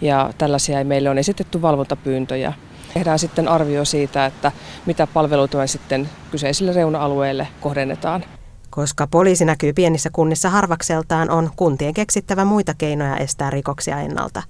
ja 0.01 0.33
tällaisia. 0.37 0.83
Meille 0.83 1.09
on 1.09 1.17
esitetty 1.17 1.61
valvontapyyntöjä. 1.61 2.53
Tehdään 2.93 3.19
sitten 3.19 3.47
arvio 3.47 3.85
siitä, 3.85 4.25
että 4.25 4.51
mitä 4.85 5.07
palveluita 5.07 5.57
me 5.57 5.67
sitten 5.67 6.09
kyseisille 6.31 6.73
reuna-alueille 6.73 7.47
kohdennetaan. 7.61 8.23
Koska 8.69 9.07
poliisi 9.07 9.45
näkyy 9.45 9.73
pienissä 9.73 10.09
kunnissa 10.13 10.49
harvakseltaan, 10.49 11.29
on 11.29 11.51
kuntien 11.55 11.93
keksittävä 11.93 12.45
muita 12.45 12.73
keinoja 12.77 13.17
estää 13.17 13.49
rikoksia 13.49 13.99
ennalta. 13.99 14.43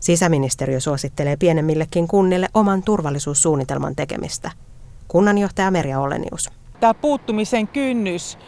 Sisäministeriö 0.00 0.80
suosittelee 0.80 1.36
pienemmillekin 1.36 2.08
kunnille 2.08 2.48
oman 2.54 2.82
turvallisuussuunnitelman 2.82 3.96
tekemistä. 3.96 4.50
Kunnanjohtaja 5.08 5.70
Merja 5.70 6.00
Olenius 6.00 6.61
tämä 6.82 6.94
puuttumisen 6.94 7.68
kynnys 7.68 8.38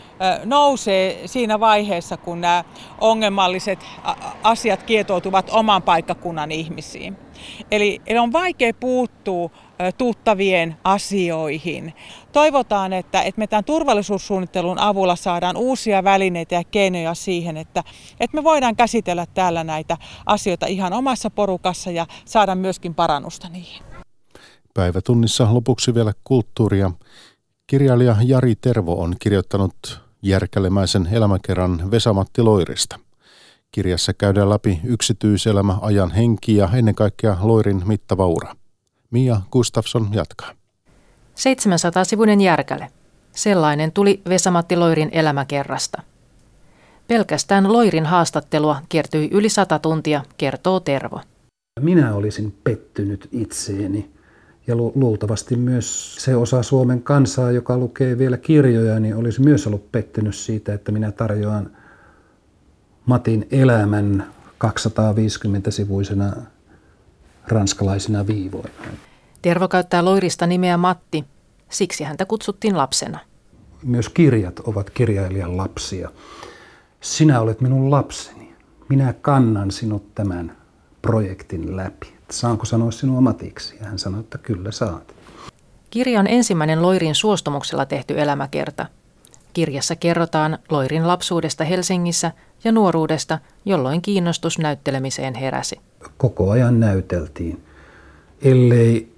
nousee 0.44 1.22
siinä 1.26 1.60
vaiheessa, 1.60 2.16
kun 2.16 2.40
nämä 2.40 2.64
ongelmalliset 3.00 3.78
asiat 4.42 4.82
kietoutuvat 4.82 5.50
oman 5.50 5.82
paikkakunnan 5.82 6.52
ihmisiin. 6.52 7.16
Eli, 7.70 8.00
on 8.20 8.32
vaikea 8.32 8.74
puuttua 8.80 9.50
tuttavien 9.98 10.76
asioihin. 10.84 11.94
Toivotaan, 12.32 12.92
että, 12.92 13.22
että 13.22 13.38
me 13.38 13.46
tämän 13.46 13.64
turvallisuussuunnittelun 13.64 14.78
avulla 14.78 15.16
saadaan 15.16 15.56
uusia 15.56 16.04
välineitä 16.04 16.54
ja 16.54 16.64
keinoja 16.64 17.14
siihen, 17.14 17.56
että, 17.56 17.84
että 18.20 18.36
me 18.36 18.44
voidaan 18.44 18.76
käsitellä 18.76 19.26
täällä 19.34 19.64
näitä 19.64 19.96
asioita 20.26 20.66
ihan 20.66 20.92
omassa 20.92 21.30
porukassa 21.30 21.90
ja 21.90 22.06
saada 22.24 22.54
myöskin 22.54 22.94
parannusta 22.94 23.48
niihin. 23.48 23.82
Päivätunnissa 24.74 25.54
lopuksi 25.54 25.94
vielä 25.94 26.12
kulttuuria. 26.24 26.90
Kirjailija 27.66 28.16
Jari 28.24 28.55
Tervo 28.61 29.03
on 29.03 29.14
kirjoittanut 29.18 30.00
järkälemäisen 30.22 31.09
elämäkerran 31.12 31.90
Vesamatti 31.90 32.42
Loirista. 32.42 32.98
Kirjassa 33.70 34.12
käydään 34.14 34.50
läpi 34.50 34.81
yksityiselämä, 34.85 35.79
ajan 35.81 36.11
henki 36.11 36.57
ja 36.57 36.68
ennen 36.74 36.94
kaikkea 36.94 37.37
Loirin 37.40 37.83
mittava 37.87 38.27
ura. 38.27 38.57
Mia 39.11 39.40
Gustafsson 39.53 40.09
jatkaa. 40.12 40.50
700-sivuinen 41.37 42.40
järkäle. 42.40 42.88
Sellainen 43.33 43.92
tuli 43.92 44.22
Vesamatti 44.29 44.77
Loirin 44.77 45.11
elämäkerrasta. 45.12 46.03
Pelkästään 47.09 47.72
Loirin 47.72 48.07
haastattelua 48.07 48.83
kiertyi 48.88 49.29
yli 49.33 49.48
sata 49.48 49.79
tuntia, 49.79 50.22
kertoo 50.37 50.81
Tervo. 50.81 51.20
Minä 51.81 52.14
olisin 52.14 52.55
pettynyt 52.64 53.29
itseeni 53.33 54.11
ja 54.66 54.77
lu- 54.77 54.92
luultavasti 54.94 55.57
myös 55.57 56.16
se 56.16 56.37
osa 56.37 56.62
Suomen 56.62 57.03
kansaa, 57.03 57.50
joka 57.50 57.79
lukee 57.79 58.18
vielä 58.18 58.37
kirjoja, 58.37 59.00
niin 59.00 59.16
olisi 59.16 59.40
myös 59.40 59.66
ollut 59.66 59.92
pettynyt 59.92 60.35
siitä, 60.35 60.74
että 60.74 60.92
minä 60.92 61.12
tarjoan 61.12 61.70
Matin 63.07 63.46
elämän 63.50 64.27
250-sivuisena 64.64 66.42
ranskalaisina 67.48 68.27
viivoina. 68.27 68.74
Tervo 69.42 69.68
käyttää 69.68 70.05
Loirista 70.05 70.46
nimeä 70.46 70.77
Matti, 70.77 71.24
siksi 71.70 72.05
häntä 72.05 72.24
kutsuttiin 72.27 72.77
lapsena. 72.77 73.18
Myös 73.83 74.09
kirjat 74.09 74.61
ovat 74.61 74.90
kirjailijan 74.90 75.57
lapsia. 75.57 76.11
Sinä 77.00 77.40
olet 77.40 77.61
minun 77.61 77.90
lapseni. 77.90 78.55
minä 78.88 79.12
kannan 79.12 79.70
sinut 79.70 80.14
tämän 80.14 80.57
projektin 81.03 81.77
läpi. 81.77 82.14
Saanko 82.30 82.64
sanoa 82.64 82.90
sinun 82.90 83.18
omatiksi? 83.18 83.76
Ja 83.80 83.87
hän 83.87 83.98
sanoi, 83.98 84.20
että 84.20 84.38
kyllä 84.38 84.72
saat. 84.72 85.14
Kirja 85.90 86.20
on 86.20 86.26
ensimmäinen 86.26 86.82
Loirin 86.82 87.14
suostumuksella 87.14 87.87
tehty 87.87 88.20
elämäkerta. 88.20 88.87
Kirjassa 89.52 89.96
kerrotaan 89.96 90.58
Loirin 90.70 91.08
lapsuudesta 91.08 91.64
Helsingissä 91.64 92.32
ja 92.64 92.72
nuoruudesta, 92.72 93.38
jolloin 93.64 94.02
kiinnostus 94.02 94.58
näyttelemiseen 94.58 95.34
heräsi. 95.34 95.80
Koko 96.16 96.50
ajan 96.50 96.80
näyteltiin. 96.80 97.62
Ellei 98.42 99.12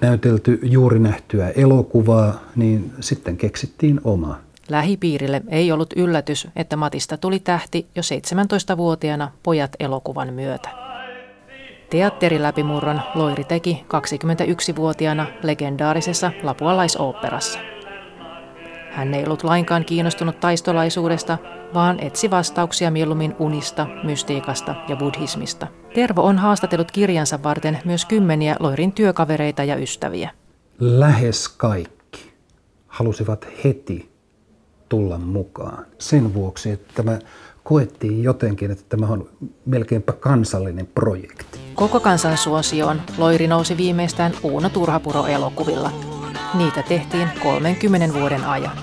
näytelty 0.00 0.58
juuri 0.62 0.98
nähtyä 0.98 1.48
elokuvaa, 1.48 2.40
niin 2.56 2.92
sitten 3.00 3.36
keksittiin 3.36 4.00
oma. 4.04 4.38
Lähipiirille 4.68 5.42
ei 5.48 5.72
ollut 5.72 5.92
yllätys, 5.96 6.48
että 6.56 6.76
Matista 6.76 7.16
tuli 7.16 7.38
tähti 7.38 7.86
jo 7.94 8.02
17-vuotiaana 8.02 9.30
pojat 9.42 9.70
elokuvan 9.80 10.34
myötä. 10.34 10.83
Teatteriläpimurron 11.94 13.00
Loiri 13.14 13.44
teki 13.44 13.84
21-vuotiaana 13.88 15.26
legendaarisessa 15.42 16.32
lapualaisoopperassa. 16.42 17.58
Hän 18.90 19.14
ei 19.14 19.24
ollut 19.24 19.44
lainkaan 19.44 19.84
kiinnostunut 19.84 20.40
taistolaisuudesta, 20.40 21.38
vaan 21.74 22.00
etsi 22.00 22.30
vastauksia 22.30 22.90
mieluummin 22.90 23.34
unista, 23.38 23.86
mystiikasta 24.04 24.74
ja 24.88 24.96
buddhismista. 24.96 25.66
Tervo 25.94 26.22
on 26.22 26.38
haastatellut 26.38 26.90
kirjansa 26.90 27.42
varten 27.42 27.78
myös 27.84 28.04
kymmeniä 28.04 28.56
Loirin 28.60 28.92
työkavereita 28.92 29.64
ja 29.64 29.76
ystäviä. 29.76 30.30
Lähes 30.78 31.48
kaikki 31.48 32.32
halusivat 32.86 33.46
heti 33.64 34.12
tulla 34.88 35.18
mukaan. 35.18 35.86
Sen 35.98 36.34
vuoksi, 36.34 36.70
että 36.70 36.94
tämä 36.94 37.18
koettiin 37.64 38.22
jotenkin, 38.22 38.70
että 38.70 38.84
tämä 38.88 39.06
on 39.06 39.30
melkeinpä 39.66 40.12
kansallinen 40.12 40.86
projekti. 40.86 41.63
Koko 41.74 42.00
kansan 42.00 42.38
suosioon 42.38 43.02
Loiri 43.18 43.46
nousi 43.46 43.76
viimeistään 43.76 44.32
Uuno 44.42 44.68
Turhapuro-elokuvilla. 44.68 45.90
Niitä 46.54 46.82
tehtiin 46.82 47.28
30 47.42 48.20
vuoden 48.20 48.44
ajan. 48.44 48.76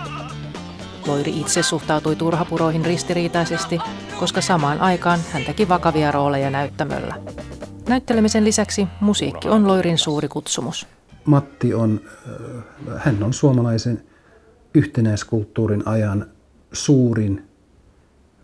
Loiri 1.08 1.40
itse 1.40 1.64
suhtautui 1.64 2.16
turhapuroihin 2.16 2.86
ristiriitaisesti, 2.86 3.80
koska 4.20 4.42
samaan 4.42 4.82
aikaan 4.82 5.20
hän 5.34 5.44
teki 5.44 5.70
vakavia 5.70 6.12
rooleja 6.12 6.50
näyttämöllä. 6.50 7.16
Näyttelemisen 7.90 8.46
lisäksi 8.46 8.88
musiikki 9.00 9.50
on 9.50 9.68
Loirin 9.68 9.98
suuri 9.98 10.28
kutsumus. 10.28 10.88
Matti 11.26 11.74
on, 11.74 12.02
hän 12.98 13.24
on 13.24 13.34
suomalaisen 13.34 14.04
yhtenäiskulttuurin 14.74 15.88
ajan 15.88 16.26
suurin, 16.74 17.48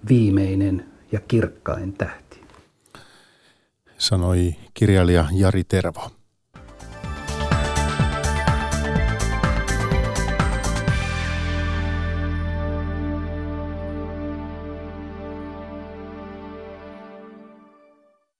viimeinen 0.10 0.86
ja 1.12 1.20
kirkkain 1.20 1.94
tähti. 1.94 2.27
Sanoi 3.98 4.56
kirjailija 4.74 5.28
Jari 5.32 5.64
Tervo. 5.64 6.17